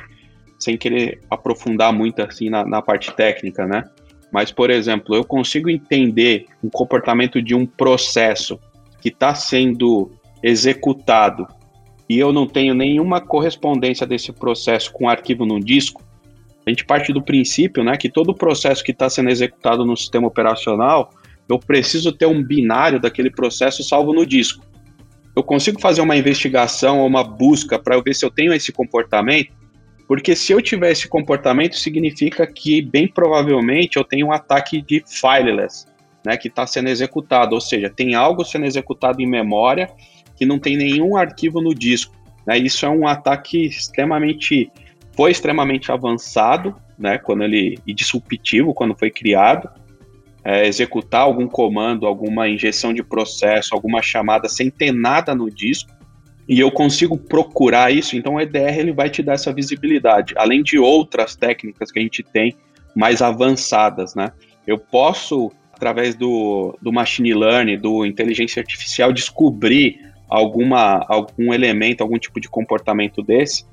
sem 0.58 0.78
querer 0.78 1.20
aprofundar 1.30 1.94
muito 1.94 2.22
assim 2.22 2.50
na, 2.50 2.66
na 2.66 2.82
parte 2.82 3.12
técnica, 3.14 3.68
né? 3.68 3.84
Mas, 4.32 4.52
por 4.52 4.70
exemplo, 4.70 5.16
eu 5.16 5.24
consigo 5.24 5.70
entender 5.70 6.46
o 6.62 6.70
comportamento 6.70 7.42
de 7.42 7.54
um 7.54 7.66
processo 7.66 8.60
que 9.02 9.10
está 9.10 9.36
sendo 9.36 10.12
executado 10.42 11.48
e 12.08 12.20
eu 12.20 12.34
não 12.34 12.46
tenho 12.46 12.74
nenhuma 12.74 13.22
correspondência 13.22 14.06
desse 14.06 14.34
processo 14.34 14.92
com 14.92 15.06
o 15.06 15.10
arquivo 15.10 15.46
no 15.46 15.60
disco, 15.60 16.04
a 16.66 16.70
gente 16.70 16.86
parte 16.86 17.12
do 17.12 17.22
princípio 17.22 17.84
né, 17.84 17.98
que 17.98 18.10
todo 18.10 18.36
processo 18.36 18.84
que 18.84 18.92
está 18.92 19.10
sendo 19.10 19.30
executado 19.30 19.86
no 19.86 19.96
sistema 19.96 20.28
operacional, 20.28 21.14
eu 21.50 21.58
preciso 21.58 22.12
ter 22.12 22.26
um 22.26 22.44
binário 22.44 23.00
daquele 23.00 23.32
processo 23.32 23.84
salvo 23.84 24.14
no 24.14 24.26
disco. 24.26 24.64
Eu 25.36 25.44
consigo 25.44 25.80
fazer 25.80 26.02
uma 26.02 26.16
investigação 26.16 27.00
ou 27.00 27.08
uma 27.08 27.24
busca 27.24 27.80
para 27.80 27.96
eu 27.96 28.04
ver 28.04 28.14
se 28.14 28.26
eu 28.26 28.30
tenho 28.30 28.54
esse 28.54 28.72
comportamento, 28.72 29.54
porque 30.12 30.36
se 30.36 30.52
eu 30.52 30.62
tiver 30.62 30.92
esse 30.92 31.08
comportamento, 31.08 31.78
significa 31.78 32.46
que, 32.46 32.82
bem 32.82 33.08
provavelmente, 33.08 33.96
eu 33.96 34.04
tenho 34.04 34.28
um 34.28 34.32
ataque 34.34 34.82
de 34.82 35.02
fileless, 35.08 35.86
né, 36.26 36.36
que 36.36 36.50
está 36.50 36.68
sendo 36.68 36.90
executado, 36.90 37.56
ou 37.56 37.62
seja, 37.62 37.90
tem 37.90 38.14
algo 38.14 38.44
sendo 38.44 38.66
executado 38.66 39.22
em 39.22 39.26
memória 39.26 39.90
que 40.36 40.46
não 40.46 40.60
tem 40.60 40.76
nenhum 40.76 41.16
arquivo 41.16 41.62
no 41.62 41.74
disco. 41.74 42.14
Né, 42.46 42.58
isso 42.58 42.86
é 42.86 42.90
um 42.90 43.08
ataque 43.08 43.64
extremamente, 43.64 44.70
foi 45.16 45.32
extremamente 45.32 45.94
avançado, 45.94 46.76
né, 47.00 47.18
quando 47.18 47.46
ele, 47.46 47.80
e 47.88 47.94
disruptivo 47.94 48.74
quando 48.74 48.94
foi 49.00 49.10
criado, 49.10 49.70
é, 50.44 50.68
executar 50.68 51.22
algum 51.22 51.48
comando, 51.48 52.06
alguma 52.06 52.50
injeção 52.50 52.94
de 52.94 53.02
processo, 53.02 53.74
alguma 53.74 54.02
chamada 54.02 54.50
sem 54.50 54.70
ter 54.70 54.92
nada 54.92 55.34
no 55.34 55.50
disco, 55.50 55.90
e 56.52 56.60
eu 56.60 56.70
consigo 56.70 57.18
procurar 57.18 57.94
isso, 57.94 58.18
então 58.18 58.34
o 58.34 58.42
EDR 58.42 58.78
ele 58.78 58.92
vai 58.92 59.10
te 59.10 59.24
dar 59.24 59.36
essa 59.36 59.54
visibilidade, 59.54 60.34
além 60.36 60.62
de 60.62 60.78
outras 60.78 61.34
técnicas 61.34 61.90
que 61.90 61.98
a 61.98 62.02
gente 62.02 62.22
tem 62.24 62.54
mais 62.94 63.22
avançadas, 63.22 64.16
né? 64.16 64.34
Eu 64.68 64.78
posso, 64.78 65.50
através 65.72 66.14
do, 66.14 66.78
do 66.82 66.92
machine 66.92 67.34
learning, 67.34 67.78
do 67.78 68.06
inteligência 68.06 68.60
artificial, 68.60 69.14
descobrir 69.14 69.98
alguma, 70.28 71.06
algum 71.08 71.54
elemento, 71.54 72.02
algum 72.02 72.20
tipo 72.20 72.38
de 72.38 72.50
comportamento 72.50 73.24
desse, 73.24 73.64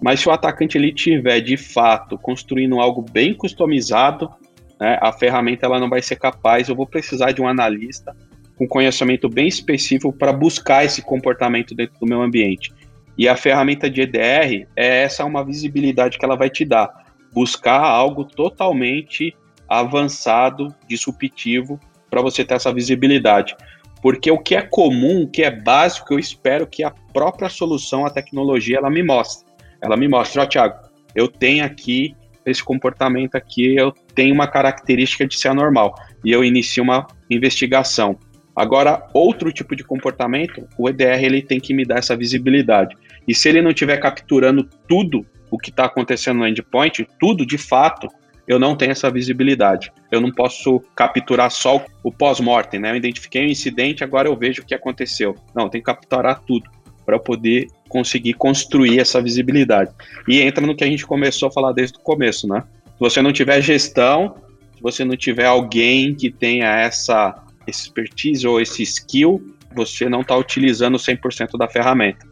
mas 0.00 0.20
se 0.20 0.28
o 0.28 0.32
atacante 0.32 0.78
ele 0.78 0.92
tiver 0.92 1.40
de 1.40 1.56
fato 1.56 2.16
construindo 2.16 2.78
algo 2.78 3.02
bem 3.02 3.34
customizado, 3.34 4.30
né, 4.78 5.00
a 5.02 5.12
ferramenta 5.12 5.66
ela 5.66 5.80
não 5.80 5.90
vai 5.90 6.00
ser 6.00 6.14
capaz, 6.14 6.68
eu 6.68 6.76
vou 6.76 6.86
precisar 6.86 7.32
de 7.32 7.42
um 7.42 7.48
analista 7.48 8.14
com 8.60 8.68
conhecimento 8.68 9.26
bem 9.26 9.48
específico 9.48 10.12
para 10.12 10.34
buscar 10.34 10.84
esse 10.84 11.00
comportamento 11.00 11.74
dentro 11.74 11.98
do 11.98 12.06
meu 12.06 12.20
ambiente. 12.20 12.70
E 13.16 13.26
a 13.26 13.34
ferramenta 13.34 13.88
de 13.88 14.02
EDR 14.02 14.68
é 14.76 15.02
essa 15.02 15.24
uma 15.24 15.42
visibilidade 15.42 16.18
que 16.18 16.24
ela 16.26 16.36
vai 16.36 16.50
te 16.50 16.62
dar, 16.62 16.90
buscar 17.32 17.80
algo 17.80 18.22
totalmente 18.22 19.34
avançado, 19.66 20.74
disruptivo, 20.86 21.80
para 22.10 22.20
você 22.20 22.44
ter 22.44 22.52
essa 22.52 22.70
visibilidade. 22.70 23.56
Porque 24.02 24.30
o 24.30 24.38
que 24.38 24.54
é 24.54 24.60
comum, 24.60 25.22
o 25.22 25.28
que 25.30 25.42
é 25.42 25.50
básico, 25.50 26.12
eu 26.12 26.18
espero 26.18 26.66
que 26.66 26.84
a 26.84 26.90
própria 27.14 27.48
solução, 27.48 28.04
a 28.04 28.10
tecnologia, 28.10 28.76
ela 28.76 28.90
me 28.90 29.02
mostre. 29.02 29.50
Ela 29.80 29.96
me 29.96 30.06
mostre, 30.06 30.38
ó, 30.38 30.44
Thiago, 30.44 30.74
eu 31.14 31.28
tenho 31.28 31.64
aqui 31.64 32.14
esse 32.44 32.62
comportamento 32.62 33.36
aqui, 33.36 33.74
eu 33.74 33.90
tenho 34.14 34.34
uma 34.34 34.46
característica 34.46 35.26
de 35.26 35.38
ser 35.38 35.48
anormal. 35.48 35.94
E 36.22 36.30
eu 36.30 36.44
inicio 36.44 36.82
uma 36.82 37.06
investigação. 37.30 38.18
Agora, 38.54 39.06
outro 39.14 39.52
tipo 39.52 39.76
de 39.76 39.84
comportamento, 39.84 40.66
o 40.76 40.88
EDR 40.88 41.24
ele 41.24 41.42
tem 41.42 41.60
que 41.60 41.72
me 41.72 41.84
dar 41.84 41.98
essa 41.98 42.16
visibilidade. 42.16 42.96
E 43.26 43.34
se 43.34 43.48
ele 43.48 43.62
não 43.62 43.70
estiver 43.70 43.96
capturando 43.98 44.68
tudo 44.88 45.24
o 45.50 45.58
que 45.58 45.70
está 45.70 45.84
acontecendo 45.84 46.38
no 46.38 46.46
endpoint, 46.46 47.06
tudo 47.18 47.46
de 47.46 47.58
fato, 47.58 48.08
eu 48.46 48.58
não 48.58 48.74
tenho 48.74 48.92
essa 48.92 49.10
visibilidade. 49.10 49.92
Eu 50.10 50.20
não 50.20 50.32
posso 50.32 50.80
capturar 50.94 51.50
só 51.50 51.84
o 52.02 52.10
pós-mortem, 52.10 52.80
né? 52.80 52.90
Eu 52.90 52.96
identifiquei 52.96 53.46
um 53.46 53.48
incidente, 53.48 54.02
agora 54.02 54.28
eu 54.28 54.36
vejo 54.36 54.62
o 54.62 54.66
que 54.66 54.74
aconteceu. 54.74 55.36
Não, 55.54 55.64
eu 55.64 55.70
tenho 55.70 55.84
que 55.84 55.90
capturar 55.90 56.40
tudo 56.40 56.68
para 57.06 57.18
poder 57.18 57.68
conseguir 57.88 58.34
construir 58.34 59.00
essa 59.00 59.20
visibilidade. 59.20 59.90
E 60.28 60.40
entra 60.40 60.66
no 60.66 60.74
que 60.76 60.84
a 60.84 60.86
gente 60.86 61.06
começou 61.06 61.48
a 61.48 61.52
falar 61.52 61.72
desde 61.72 61.98
o 61.98 62.00
começo, 62.00 62.48
né? 62.48 62.64
Se 62.86 63.00
você 63.00 63.22
não 63.22 63.32
tiver 63.32 63.60
gestão, 63.60 64.34
se 64.76 64.82
você 64.82 65.04
não 65.04 65.16
tiver 65.16 65.46
alguém 65.46 66.14
que 66.14 66.30
tenha 66.30 66.66
essa 66.66 67.34
expertise 67.70 68.46
ou 68.46 68.60
esse 68.60 68.82
skill, 68.82 69.40
você 69.74 70.08
não 70.08 70.20
está 70.22 70.36
utilizando 70.36 70.98
100% 70.98 71.56
da 71.56 71.68
ferramenta. 71.68 72.26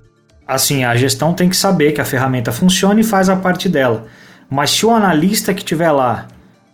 Assim, 0.47 0.85
a 0.85 0.97
gestão 0.97 1.35
tem 1.35 1.49
que 1.49 1.57
saber 1.57 1.93
que 1.93 2.01
a 2.01 2.05
ferramenta 2.05 2.51
funciona 2.51 3.01
e 3.01 3.05
faz 3.05 3.29
a 3.29 3.37
parte 3.37 3.69
dela. 3.69 4.07
Mas 4.51 4.71
se 4.71 4.87
o 4.87 4.91
analista 4.91 5.53
que 5.53 5.61
estiver 5.61 5.91
lá 5.91 6.27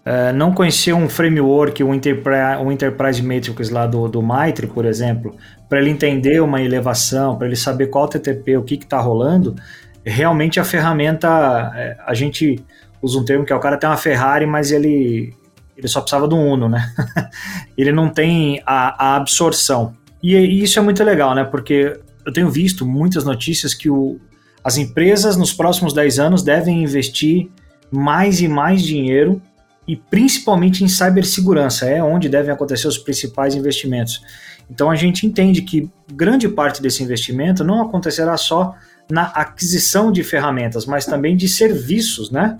é, 0.05 0.33
não 0.33 0.53
conhecer 0.53 0.93
um 0.93 1.09
framework, 1.09 1.83
um 1.83 1.95
Enterprise, 1.95 2.63
um 2.63 2.71
enterprise 2.71 3.23
Matrix 3.23 3.71
lá 3.71 3.87
do, 3.87 4.07
do 4.07 4.23
Maitre, 4.23 4.67
por 4.67 4.85
exemplo, 4.85 5.35
para 5.69 5.81
ele 5.81 5.91
entender 5.91 6.41
uma 6.41 6.63
elevação, 6.63 7.37
para 7.37 7.47
ele 7.47 7.57
saber 7.57 7.89
qual 7.89 8.07
TTP, 8.07 8.57
o 8.57 8.63
que 8.63 8.75
está 8.75 9.01
rolando, 9.01 9.57
realmente 10.05 10.61
a 10.61 10.65
ferramenta, 10.65 11.73
é, 11.75 11.97
a 12.07 12.15
gente 12.15 12.63
usa 13.03 13.19
um 13.19 13.25
termo 13.25 13.45
que 13.45 13.53
é 13.53 13.57
o 13.57 13.61
cara 13.61 13.77
tem 13.77 13.89
uma 13.89 13.97
Ferrari, 13.97 14.47
mas 14.47 14.71
ele 14.71 15.35
ele 15.77 15.89
só 15.89 16.01
precisava 16.01 16.29
do 16.29 16.37
Uno, 16.37 16.69
né? 16.69 16.93
ele 17.77 17.93
não 17.93 18.09
tem 18.09 18.63
a, 18.65 19.13
a 19.13 19.17
absorção. 19.17 19.95
E, 20.23 20.35
e, 20.35 20.63
isso 20.63 20.79
é 20.79 20.83
muito 20.83 21.03
legal, 21.03 21.35
né? 21.35 21.45
Porque 21.45 21.99
eu 22.25 22.33
tenho 22.33 22.51
visto 22.51 22.87
muitas 22.87 23.25
notícias 23.25 23.75
que 23.75 23.91
o, 23.91 24.19
as 24.63 24.77
empresas 24.77 25.37
nos 25.37 25.53
próximos 25.53 25.93
10 25.93 26.19
anos 26.19 26.43
devem 26.43 26.83
investir 26.83 27.51
mais 27.91 28.41
e 28.41 28.49
mais 28.49 28.83
dinheiro 28.83 29.41
e 29.87 29.95
principalmente 29.95 30.83
em 30.83 30.89
cibersegurança, 30.89 31.87
é 31.87 32.03
onde 32.03 32.29
devem 32.29 32.51
acontecer 32.51 32.89
os 32.89 32.97
principais 32.97 33.55
investimentos. 33.55 34.23
Então 34.71 34.91
a 34.91 34.97
gente 34.97 35.27
entende 35.27 35.61
que 35.61 35.91
grande 36.13 36.49
parte 36.49 36.81
desse 36.81 37.03
investimento 37.03 37.63
não 37.63 37.83
acontecerá 37.83 38.37
só 38.37 38.75
na 39.11 39.25
aquisição 39.25 40.11
de 40.11 40.25
ferramentas, 40.25 40.87
mas 40.87 41.05
também 41.05 41.37
de 41.37 41.47
serviços, 41.49 42.31
né? 42.31 42.59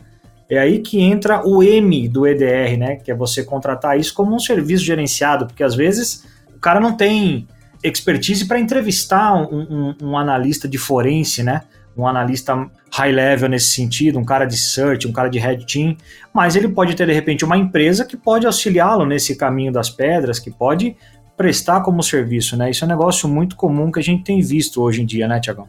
É 0.49 0.59
aí 0.59 0.81
que 0.81 1.01
entra 1.01 1.47
o 1.47 1.63
M 1.63 2.09
do 2.09 2.27
EDR, 2.27 2.77
né? 2.79 2.97
Que 2.97 3.11
é 3.11 3.15
você 3.15 3.43
contratar 3.43 3.99
isso 3.99 4.13
como 4.15 4.35
um 4.35 4.39
serviço 4.39 4.85
gerenciado, 4.85 5.47
porque 5.47 5.63
às 5.63 5.75
vezes 5.75 6.25
o 6.55 6.59
cara 6.59 6.81
não 6.81 6.97
tem 6.97 7.49
expertise 7.83 8.47
para 8.47 8.59
entrevistar 8.59 9.35
um, 9.35 9.59
um, 9.61 9.95
um, 10.03 10.19
analista 10.19 10.67
de 10.69 10.79
forense, 10.79 11.43
né? 11.43 11.63
Um 11.97 12.07
analista 12.07 12.69
high 12.93 13.13
level 13.13 13.49
nesse 13.49 13.73
sentido, 13.73 14.19
um 14.19 14.25
cara 14.25 14.45
de 14.45 14.57
search, 14.57 15.07
um 15.07 15.13
cara 15.13 15.29
de 15.29 15.39
red 15.39 15.59
team, 15.59 15.97
mas 16.33 16.57
ele 16.57 16.69
pode 16.69 16.95
ter 16.95 17.07
de 17.07 17.13
repente 17.13 17.45
uma 17.45 17.57
empresa 17.57 18.05
que 18.05 18.17
pode 18.17 18.47
auxiliá-lo 18.47 19.07
nesse 19.07 19.37
caminho 19.37 19.73
das 19.73 19.91
pedras, 19.91 20.39
que 20.39 20.51
pode 20.51 20.97
prestar 21.37 21.83
como 21.83 22.03
serviço, 22.03 22.57
né? 22.57 22.71
Isso 22.71 22.85
é 22.85 22.87
um 22.87 22.91
negócio 22.91 23.29
muito 23.29 23.57
comum 23.57 23.91
que 23.91 23.99
a 23.99 24.03
gente 24.03 24.25
tem 24.25 24.41
visto 24.41 24.81
hoje 24.83 25.03
em 25.03 25.07
dia, 25.07 25.29
né, 25.29 25.41
Tiagão? 25.41 25.69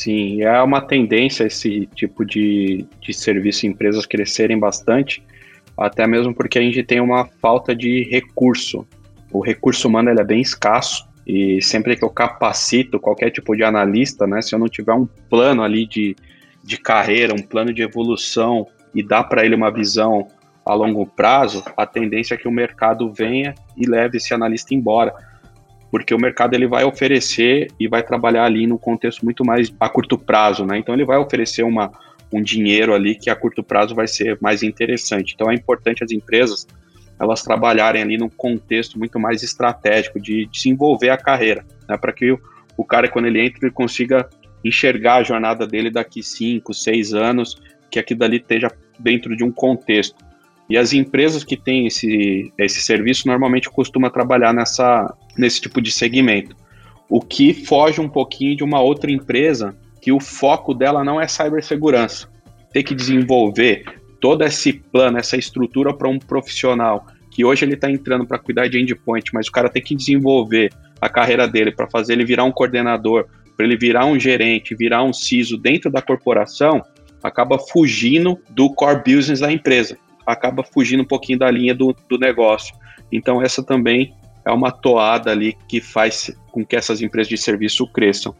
Sim, 0.00 0.40
é 0.40 0.62
uma 0.62 0.80
tendência 0.80 1.44
esse 1.44 1.84
tipo 1.94 2.24
de, 2.24 2.86
de 3.02 3.12
serviço 3.12 3.66
em 3.66 3.68
empresas 3.68 4.06
crescerem 4.06 4.58
bastante, 4.58 5.22
até 5.76 6.06
mesmo 6.06 6.34
porque 6.34 6.58
a 6.58 6.62
gente 6.62 6.82
tem 6.82 7.00
uma 7.00 7.26
falta 7.26 7.76
de 7.76 8.04
recurso. 8.04 8.86
O 9.30 9.40
recurso 9.40 9.86
humano 9.86 10.08
é 10.08 10.24
bem 10.24 10.40
escasso 10.40 11.06
e 11.26 11.60
sempre 11.60 11.96
que 11.96 12.02
eu 12.02 12.08
capacito 12.08 12.98
qualquer 12.98 13.28
tipo 13.28 13.54
de 13.54 13.62
analista, 13.62 14.26
né, 14.26 14.40
se 14.40 14.54
eu 14.54 14.58
não 14.58 14.68
tiver 14.68 14.94
um 14.94 15.04
plano 15.28 15.62
ali 15.62 15.86
de, 15.86 16.16
de 16.64 16.78
carreira, 16.78 17.34
um 17.34 17.42
plano 17.42 17.70
de 17.70 17.82
evolução 17.82 18.66
e 18.94 19.02
dá 19.02 19.22
para 19.22 19.44
ele 19.44 19.54
uma 19.54 19.70
visão 19.70 20.28
a 20.64 20.72
longo 20.72 21.04
prazo, 21.04 21.62
a 21.76 21.84
tendência 21.84 22.32
é 22.32 22.38
que 22.38 22.48
o 22.48 22.52
mercado 22.52 23.12
venha 23.12 23.54
e 23.76 23.86
leve 23.86 24.16
esse 24.16 24.32
analista 24.32 24.74
embora 24.74 25.12
porque 25.90 26.14
o 26.14 26.18
mercado 26.18 26.54
ele 26.54 26.66
vai 26.66 26.84
oferecer 26.84 27.68
e 27.78 27.88
vai 27.88 28.02
trabalhar 28.02 28.44
ali 28.44 28.66
no 28.66 28.78
contexto 28.78 29.24
muito 29.24 29.44
mais 29.44 29.72
a 29.80 29.88
curto 29.88 30.16
prazo, 30.16 30.64
né? 30.64 30.78
Então 30.78 30.94
ele 30.94 31.04
vai 31.04 31.18
oferecer 31.18 31.64
uma, 31.64 31.90
um 32.32 32.40
dinheiro 32.40 32.94
ali 32.94 33.14
que 33.14 33.28
a 33.28 33.34
curto 33.34 33.62
prazo 33.62 33.94
vai 33.94 34.06
ser 34.06 34.38
mais 34.40 34.62
interessante. 34.62 35.34
Então 35.34 35.50
é 35.50 35.54
importante 35.54 36.04
as 36.04 36.12
empresas 36.12 36.66
elas 37.18 37.42
trabalharem 37.42 38.00
ali 38.00 38.16
num 38.16 38.30
contexto 38.30 38.98
muito 38.98 39.18
mais 39.18 39.42
estratégico 39.42 40.18
de 40.18 40.46
desenvolver 40.46 41.10
a 41.10 41.18
carreira, 41.18 41.64
né? 41.88 41.96
Para 41.98 42.12
que 42.12 42.30
o, 42.30 42.40
o 42.76 42.84
cara 42.84 43.08
quando 43.08 43.26
ele 43.26 43.44
entra 43.44 43.66
ele 43.66 43.72
consiga 43.72 44.28
enxergar 44.64 45.16
a 45.16 45.22
jornada 45.22 45.66
dele 45.66 45.90
daqui 45.90 46.22
cinco, 46.22 46.72
seis 46.72 47.12
anos 47.12 47.60
que 47.90 47.98
aquilo 47.98 48.20
dali 48.20 48.36
esteja 48.36 48.70
dentro 48.98 49.36
de 49.36 49.42
um 49.42 49.50
contexto. 49.50 50.24
E 50.68 50.78
as 50.78 50.92
empresas 50.92 51.42
que 51.42 51.56
têm 51.56 51.88
esse, 51.88 52.52
esse 52.56 52.80
serviço 52.80 53.26
normalmente 53.26 53.68
costumam 53.68 54.08
trabalhar 54.08 54.54
nessa, 54.54 55.12
nesse 55.36 55.60
tipo 55.60 55.80
de 55.80 55.90
segmento. 55.90 56.56
O 57.08 57.20
que 57.20 57.52
foge 57.52 58.00
um 58.00 58.08
pouquinho 58.08 58.56
de 58.56 58.64
uma 58.64 58.80
outra 58.80 59.10
empresa 59.10 59.76
que 60.00 60.12
o 60.12 60.20
foco 60.20 60.72
dela 60.72 61.04
não 61.04 61.20
é 61.20 61.26
cibersegurança. 61.26 62.28
Ter 62.72 62.82
que 62.82 62.94
desenvolver 62.94 63.84
todo 64.20 64.44
esse 64.44 64.72
plano, 64.72 65.18
essa 65.18 65.36
estrutura 65.36 65.92
para 65.94 66.08
um 66.08 66.18
profissional 66.18 67.06
que 67.30 67.44
hoje 67.44 67.64
ele 67.64 67.74
está 67.74 67.90
entrando 67.90 68.26
para 68.26 68.38
cuidar 68.38 68.68
de 68.68 68.78
endpoint, 68.80 69.30
mas 69.32 69.48
o 69.48 69.52
cara 69.52 69.68
tem 69.68 69.82
que 69.82 69.94
desenvolver 69.94 70.72
a 71.00 71.08
carreira 71.08 71.46
dele 71.46 71.70
para 71.70 71.88
fazer 71.88 72.14
ele 72.14 72.24
virar 72.24 72.44
um 72.44 72.52
coordenador, 72.52 73.26
para 73.56 73.64
ele 73.64 73.76
virar 73.76 74.04
um 74.04 74.18
gerente, 74.18 74.74
virar 74.74 75.02
um 75.02 75.12
CISO 75.12 75.56
dentro 75.56 75.90
da 75.90 76.02
corporação, 76.02 76.82
acaba 77.22 77.58
fugindo 77.58 78.38
do 78.50 78.72
core 78.74 79.02
business 79.06 79.40
da 79.40 79.50
empresa, 79.50 79.96
acaba 80.26 80.62
fugindo 80.62 81.02
um 81.02 81.06
pouquinho 81.06 81.38
da 81.38 81.50
linha 81.50 81.74
do, 81.74 81.94
do 82.08 82.18
negócio. 82.18 82.74
Então, 83.12 83.40
essa 83.42 83.62
também 83.62 84.12
é 84.44 84.50
uma 84.50 84.70
toada 84.70 85.30
ali 85.30 85.56
que 85.68 85.80
faz 85.80 86.30
com 86.50 86.64
que 86.64 86.76
essas 86.76 87.00
empresas 87.00 87.28
de 87.28 87.36
serviço 87.36 87.86
cresçam. 87.86 88.34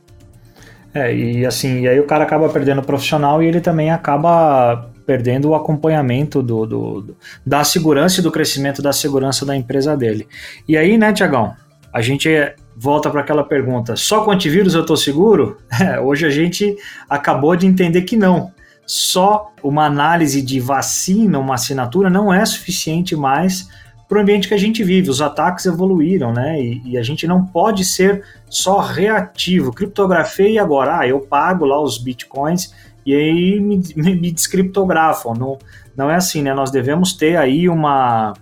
É, 0.93 1.15
e 1.15 1.47
assim, 1.47 1.83
e 1.83 1.89
aí 1.89 2.01
o 2.01 2.07
cara 2.07 2.25
acaba 2.25 2.49
perdendo 2.49 2.81
o 2.81 2.85
profissional 2.85 3.43
e 3.43 3.47
ele 3.47 3.61
também 3.61 3.91
acaba 3.91 4.91
perdendo 5.07 5.49
o 5.49 5.55
acompanhamento 5.55 6.43
do, 6.43 6.67
do, 6.67 7.01
do 7.01 7.17
da 7.47 7.63
segurança 7.65 8.21
e 8.21 8.23
do 8.23 8.31
crescimento 8.31 8.83
da 8.83 8.93
segurança 8.93 9.47
da 9.47 9.57
empresa 9.57 9.97
dele. 9.97 10.27
E 10.69 10.77
aí, 10.77 10.99
né, 10.99 11.13
Tiagão, 11.13 11.55
a 11.93 12.01
gente 12.01 12.29
volta 12.77 13.11
para 13.11 13.21
aquela 13.21 13.45
pergunta: 13.45 13.95
só 13.95 14.25
com 14.25 14.31
antivírus 14.31 14.75
eu 14.75 14.83
estou 14.83 14.97
seguro? 14.97 15.59
É, 15.81 15.99
hoje 15.99 16.27
a 16.27 16.31
gente 16.31 16.77
acabou 17.09 17.57
de 17.57 17.67
entender 17.67 18.03
que 18.03 18.17
não. 18.17 18.53
Só 18.85 19.53
uma 19.63 19.87
análise 19.87 20.43
de 20.43 20.59
vacina, 20.59 21.39
uma 21.39 21.55
assinatura, 21.55 22.11
não 22.11 22.33
é 22.35 22.45
suficiente 22.45 23.15
mais 23.15 23.69
para 24.11 24.19
o 24.19 24.23
ambiente 24.23 24.49
que 24.49 24.55
a 24.55 24.59
gente 24.59 24.83
vive. 24.83 25.09
Os 25.09 25.23
ataques 25.23 25.67
evoluíram, 25.67 26.33
né? 26.33 26.61
E, 26.61 26.83
e, 26.85 26.99
a 26.99 27.03
gente 27.03 27.29
não 27.29 27.47
pode 27.47 27.85
ser 27.85 28.25
só 28.49 28.81
reativo. 28.81 29.73
Criptografei 29.73 30.59
agora, 30.59 30.99
ah, 30.99 31.07
eu 31.07 31.21
pago 31.21 31.65
lá 31.65 31.81
os 31.81 31.97
bitcoins 31.97 32.75
e 33.07 33.15
aí 33.15 33.61
me, 33.61 33.81
me 33.95 34.33
descriptografam. 34.33 35.33
Não, 35.35 35.57
não 35.97 36.11
é 36.11 36.17
assim, 36.17 36.43
né? 36.43 36.53
Nós 36.53 36.73
devemos 36.73 37.13
ter 37.13 37.37
aí 37.37 37.69
uma, 37.69 38.35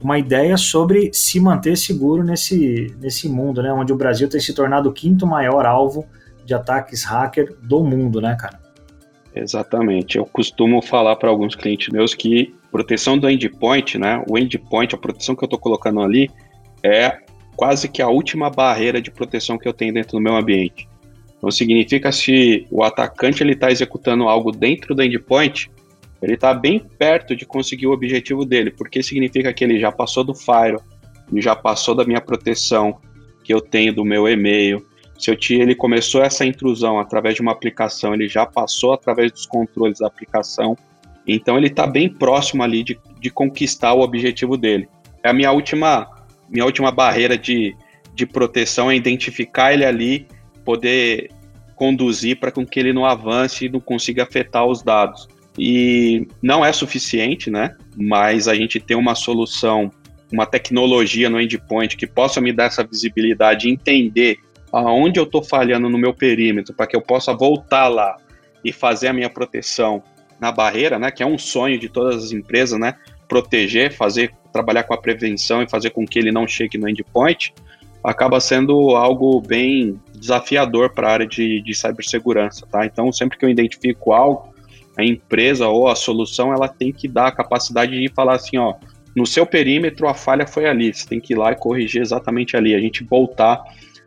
uma 0.00 0.16
ideia 0.16 0.56
sobre 0.56 1.10
se 1.12 1.40
manter 1.40 1.76
seguro 1.76 2.22
nesse, 2.22 2.96
nesse 3.00 3.28
mundo, 3.28 3.60
né? 3.60 3.72
Onde 3.72 3.92
o 3.92 3.96
Brasil 3.96 4.28
tem 4.28 4.38
se 4.38 4.54
tornado 4.54 4.90
o 4.90 4.92
quinto 4.92 5.26
maior 5.26 5.66
alvo 5.66 6.06
de 6.44 6.54
ataques 6.54 7.02
hacker 7.02 7.52
do 7.64 7.82
mundo, 7.82 8.20
né, 8.20 8.36
cara? 8.38 8.60
Exatamente. 9.34 10.18
Eu 10.18 10.24
costumo 10.24 10.80
falar 10.80 11.16
para 11.16 11.28
alguns 11.28 11.56
clientes 11.56 11.88
meus 11.88 12.14
que 12.14 12.54
proteção 12.76 13.16
do 13.16 13.30
endpoint, 13.30 13.96
né? 13.96 14.22
O 14.28 14.36
endpoint, 14.36 14.94
a 14.94 14.98
proteção 14.98 15.34
que 15.34 15.42
eu 15.42 15.46
estou 15.46 15.58
colocando 15.58 16.02
ali, 16.02 16.30
é 16.82 17.20
quase 17.56 17.88
que 17.88 18.02
a 18.02 18.08
última 18.08 18.50
barreira 18.50 19.00
de 19.00 19.10
proteção 19.10 19.56
que 19.56 19.66
eu 19.66 19.72
tenho 19.72 19.94
dentro 19.94 20.12
do 20.12 20.20
meu 20.20 20.36
ambiente. 20.36 20.86
Então 21.38 21.50
significa 21.50 22.12
se 22.12 22.66
o 22.70 22.84
atacante 22.84 23.42
ele 23.42 23.54
está 23.54 23.70
executando 23.70 24.28
algo 24.28 24.52
dentro 24.52 24.94
do 24.94 25.02
endpoint, 25.02 25.70
ele 26.20 26.34
está 26.34 26.52
bem 26.52 26.78
perto 26.78 27.34
de 27.34 27.46
conseguir 27.46 27.86
o 27.86 27.92
objetivo 27.92 28.44
dele, 28.44 28.70
porque 28.70 29.02
significa 29.02 29.54
que 29.54 29.64
ele 29.64 29.80
já 29.80 29.90
passou 29.90 30.22
do 30.22 30.34
firewall, 30.34 30.82
ele 31.32 31.40
já 31.40 31.56
passou 31.56 31.94
da 31.94 32.04
minha 32.04 32.20
proteção 32.20 32.98
que 33.42 33.54
eu 33.54 33.60
tenho 33.62 33.94
do 33.94 34.04
meu 34.04 34.28
e-mail. 34.28 34.84
Se 35.18 35.30
eu 35.30 35.36
tinha, 35.36 35.62
ele 35.62 35.74
começou 35.74 36.22
essa 36.22 36.44
intrusão 36.44 37.00
através 37.00 37.36
de 37.36 37.40
uma 37.40 37.52
aplicação, 37.52 38.12
ele 38.12 38.28
já 38.28 38.44
passou 38.44 38.92
através 38.92 39.32
dos 39.32 39.46
controles 39.46 40.00
da 40.00 40.06
aplicação. 40.06 40.76
Então 41.26 41.56
ele 41.56 41.66
está 41.66 41.86
bem 41.86 42.08
próximo 42.08 42.62
ali 42.62 42.82
de, 42.82 42.98
de 43.20 43.30
conquistar 43.30 43.92
o 43.92 44.00
objetivo 44.00 44.56
dele. 44.56 44.88
É 45.22 45.30
a 45.30 45.32
minha 45.32 45.50
última, 45.50 46.08
minha 46.48 46.64
última 46.64 46.90
barreira 46.90 47.36
de, 47.36 47.74
de 48.14 48.26
proteção 48.26 48.90
é 48.90 48.96
identificar 48.96 49.72
ele 49.72 49.84
ali, 49.84 50.26
poder 50.64 51.30
conduzir 51.74 52.38
para 52.38 52.50
que 52.50 52.80
ele 52.80 52.92
não 52.92 53.04
avance 53.04 53.66
e 53.66 53.68
não 53.68 53.80
consiga 53.80 54.22
afetar 54.22 54.64
os 54.64 54.82
dados 54.82 55.28
e 55.58 56.26
não 56.42 56.64
é 56.64 56.72
suficiente, 56.72 57.50
né? 57.50 57.74
Mas 57.96 58.46
a 58.48 58.54
gente 58.54 58.78
tem 58.78 58.96
uma 58.96 59.14
solução, 59.14 59.90
uma 60.32 60.46
tecnologia 60.46 61.30
no 61.30 61.40
endpoint 61.40 61.96
que 61.96 62.06
possa 62.06 62.40
me 62.40 62.52
dar 62.52 62.64
essa 62.64 62.84
visibilidade, 62.84 63.70
entender 63.70 64.38
aonde 64.72 65.18
eu 65.18 65.24
estou 65.24 65.42
falhando 65.42 65.88
no 65.88 65.96
meu 65.96 66.12
perímetro, 66.12 66.74
para 66.74 66.86
que 66.86 66.96
eu 66.96 67.00
possa 67.00 67.32
voltar 67.32 67.88
lá 67.88 68.16
e 68.64 68.72
fazer 68.72 69.08
a 69.08 69.12
minha 69.12 69.30
proteção 69.30 70.02
na 70.40 70.52
barreira, 70.52 70.98
né? 70.98 71.10
Que 71.10 71.22
é 71.22 71.26
um 71.26 71.38
sonho 71.38 71.78
de 71.78 71.88
todas 71.88 72.24
as 72.24 72.32
empresas, 72.32 72.78
né? 72.78 72.94
Proteger, 73.28 73.92
fazer, 73.92 74.32
trabalhar 74.52 74.84
com 74.84 74.94
a 74.94 74.98
prevenção 74.98 75.62
e 75.62 75.68
fazer 75.68 75.90
com 75.90 76.06
que 76.06 76.18
ele 76.18 76.30
não 76.30 76.46
chegue 76.46 76.78
no 76.78 76.88
endpoint, 76.88 77.52
acaba 78.02 78.38
sendo 78.40 78.94
algo 78.94 79.40
bem 79.40 80.00
desafiador 80.14 80.90
para 80.90 81.08
a 81.08 81.12
área 81.12 81.26
de, 81.26 81.60
de 81.60 81.74
cibersegurança, 81.74 82.66
tá? 82.66 82.86
Então, 82.86 83.12
sempre 83.12 83.36
que 83.36 83.44
eu 83.44 83.48
identifico 83.48 84.12
algo, 84.12 84.54
a 84.96 85.04
empresa 85.04 85.68
ou 85.68 85.88
a 85.88 85.94
solução 85.94 86.52
ela 86.52 86.68
tem 86.68 86.92
que 86.92 87.08
dar 87.08 87.26
a 87.26 87.32
capacidade 87.32 88.00
de 88.00 88.08
falar 88.14 88.36
assim, 88.36 88.56
ó, 88.56 88.74
no 89.14 89.26
seu 89.26 89.44
perímetro 89.44 90.08
a 90.08 90.14
falha 90.14 90.46
foi 90.46 90.66
ali, 90.66 90.92
você 90.92 91.06
tem 91.06 91.20
que 91.20 91.32
ir 91.32 91.36
lá 91.36 91.52
e 91.52 91.56
corrigir 91.56 92.00
exatamente 92.00 92.56
ali. 92.56 92.74
A 92.74 92.78
gente 92.78 93.02
voltar 93.02 93.62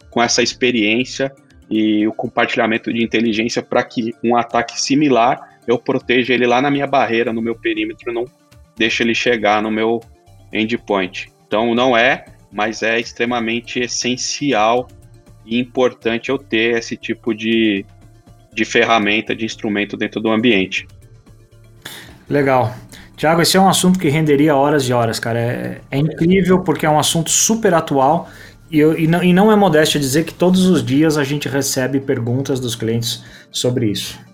com 0.09 0.21
essa 0.21 0.41
experiência 0.41 1.33
e 1.69 2.07
o 2.07 2.13
compartilhamento 2.13 2.91
de 2.91 3.03
inteligência 3.03 3.61
para 3.61 3.83
que 3.83 4.13
um 4.23 4.35
ataque 4.35 4.79
similar 4.79 5.58
eu 5.69 5.77
proteja 5.77 6.33
ele 6.33 6.47
lá 6.47 6.61
na 6.61 6.71
minha 6.71 6.87
barreira, 6.87 7.31
no 7.31 7.41
meu 7.41 7.55
perímetro, 7.55 8.11
não 8.11 8.25
deixe 8.75 9.03
ele 9.03 9.13
chegar 9.13 9.61
no 9.61 9.69
meu 9.69 9.99
endpoint. 10.51 11.31
Então 11.45 11.75
não 11.75 11.95
é, 11.95 12.25
mas 12.51 12.81
é 12.81 12.99
extremamente 12.99 13.79
essencial 13.79 14.87
e 15.45 15.59
importante 15.59 16.29
eu 16.29 16.39
ter 16.39 16.77
esse 16.77 16.97
tipo 16.97 17.35
de, 17.35 17.85
de 18.51 18.65
ferramenta, 18.65 19.35
de 19.35 19.45
instrumento 19.45 19.95
dentro 19.95 20.19
do 20.19 20.29
ambiente. 20.29 20.87
Legal. 22.27 22.73
Tiago, 23.15 23.41
esse 23.41 23.57
é 23.57 23.59
um 23.59 23.69
assunto 23.69 23.99
que 23.99 24.09
renderia 24.09 24.55
horas 24.55 24.83
e 24.87 24.93
horas, 24.93 25.19
cara. 25.19 25.39
É, 25.39 25.81
é 25.91 25.97
incrível 25.97 26.63
porque 26.63 26.85
é 26.85 26.89
um 26.89 26.97
assunto 26.97 27.29
super 27.29 27.73
atual 27.75 28.27
e, 28.71 28.79
eu, 28.79 28.97
e, 28.97 29.07
não, 29.07 29.23
e 29.23 29.33
não 29.33 29.51
é 29.51 29.55
modéstia 29.55 29.99
dizer 29.99 30.23
que 30.23 30.33
todos 30.33 30.65
os 30.65 30.83
dias 30.83 31.17
a 31.17 31.23
gente 31.23 31.47
recebe 31.47 31.99
perguntas 31.99 32.59
dos 32.59 32.75
clientes 32.75 33.23
sobre 33.51 33.91
isso. 33.91 34.28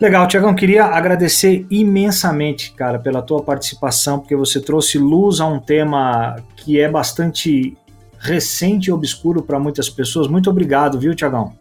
Legal, 0.00 0.28
Tiagão, 0.28 0.54
queria 0.54 0.84
agradecer 0.84 1.66
imensamente, 1.68 2.72
cara, 2.72 3.00
pela 3.00 3.20
tua 3.20 3.42
participação, 3.42 4.20
porque 4.20 4.36
você 4.36 4.60
trouxe 4.60 4.96
luz 4.96 5.40
a 5.40 5.46
um 5.46 5.58
tema 5.58 6.36
que 6.56 6.80
é 6.80 6.88
bastante 6.88 7.76
recente 8.16 8.90
e 8.90 8.92
obscuro 8.92 9.42
para 9.42 9.58
muitas 9.58 9.90
pessoas. 9.90 10.28
Muito 10.28 10.48
obrigado, 10.48 11.00
viu, 11.00 11.14
Tiagão? 11.16 11.52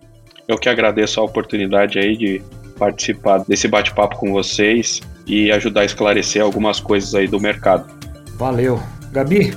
Eu 0.47 0.57
que 0.57 0.69
agradeço 0.69 1.19
a 1.19 1.23
oportunidade 1.23 1.97
aí 1.97 2.15
de 2.15 2.41
participar 2.77 3.39
desse 3.39 3.67
bate-papo 3.67 4.17
com 4.17 4.31
vocês 4.31 5.01
e 5.25 5.51
ajudar 5.51 5.81
a 5.81 5.85
esclarecer 5.85 6.41
algumas 6.41 6.79
coisas 6.79 7.15
aí 7.15 7.27
do 7.27 7.39
mercado. 7.39 7.91
Valeu. 8.37 8.79
Gabi? 9.11 9.51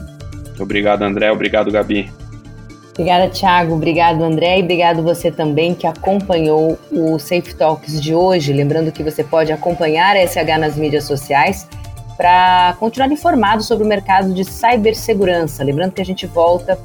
Obrigado, 0.59 1.03
André. 1.03 1.31
Obrigado, 1.31 1.71
Gabi. 1.71 2.11
Obrigada, 3.01 3.31
Thiago. 3.31 3.73
Obrigado, 3.73 4.23
André. 4.23 4.59
E 4.59 4.63
obrigado 4.63 5.03
você 5.03 5.31
também 5.31 5.75
que 5.75 5.87
acompanhou 5.87 6.79
o 6.93 7.19
Safe 7.19 7.55
Talks 7.55 7.99
de 7.99 8.15
hoje. 8.15 8.53
Lembrando 8.53 8.93
que 8.93 9.03
você 9.03 9.25
pode 9.25 9.51
acompanhar 9.51 10.15
a 10.15 10.27
SH 10.27 10.59
nas 10.61 10.77
mídias 10.77 11.05
sociais 11.05 11.67
para 12.15 12.77
continuar 12.79 13.11
informado 13.11 13.63
sobre 13.63 13.85
o 13.85 13.89
mercado 13.89 14.35
de 14.35 14.45
cibersegurança. 14.45 15.65
Lembrando 15.65 15.93
que 15.93 16.03
a 16.03 16.05
gente 16.05 16.27
volta 16.27 16.79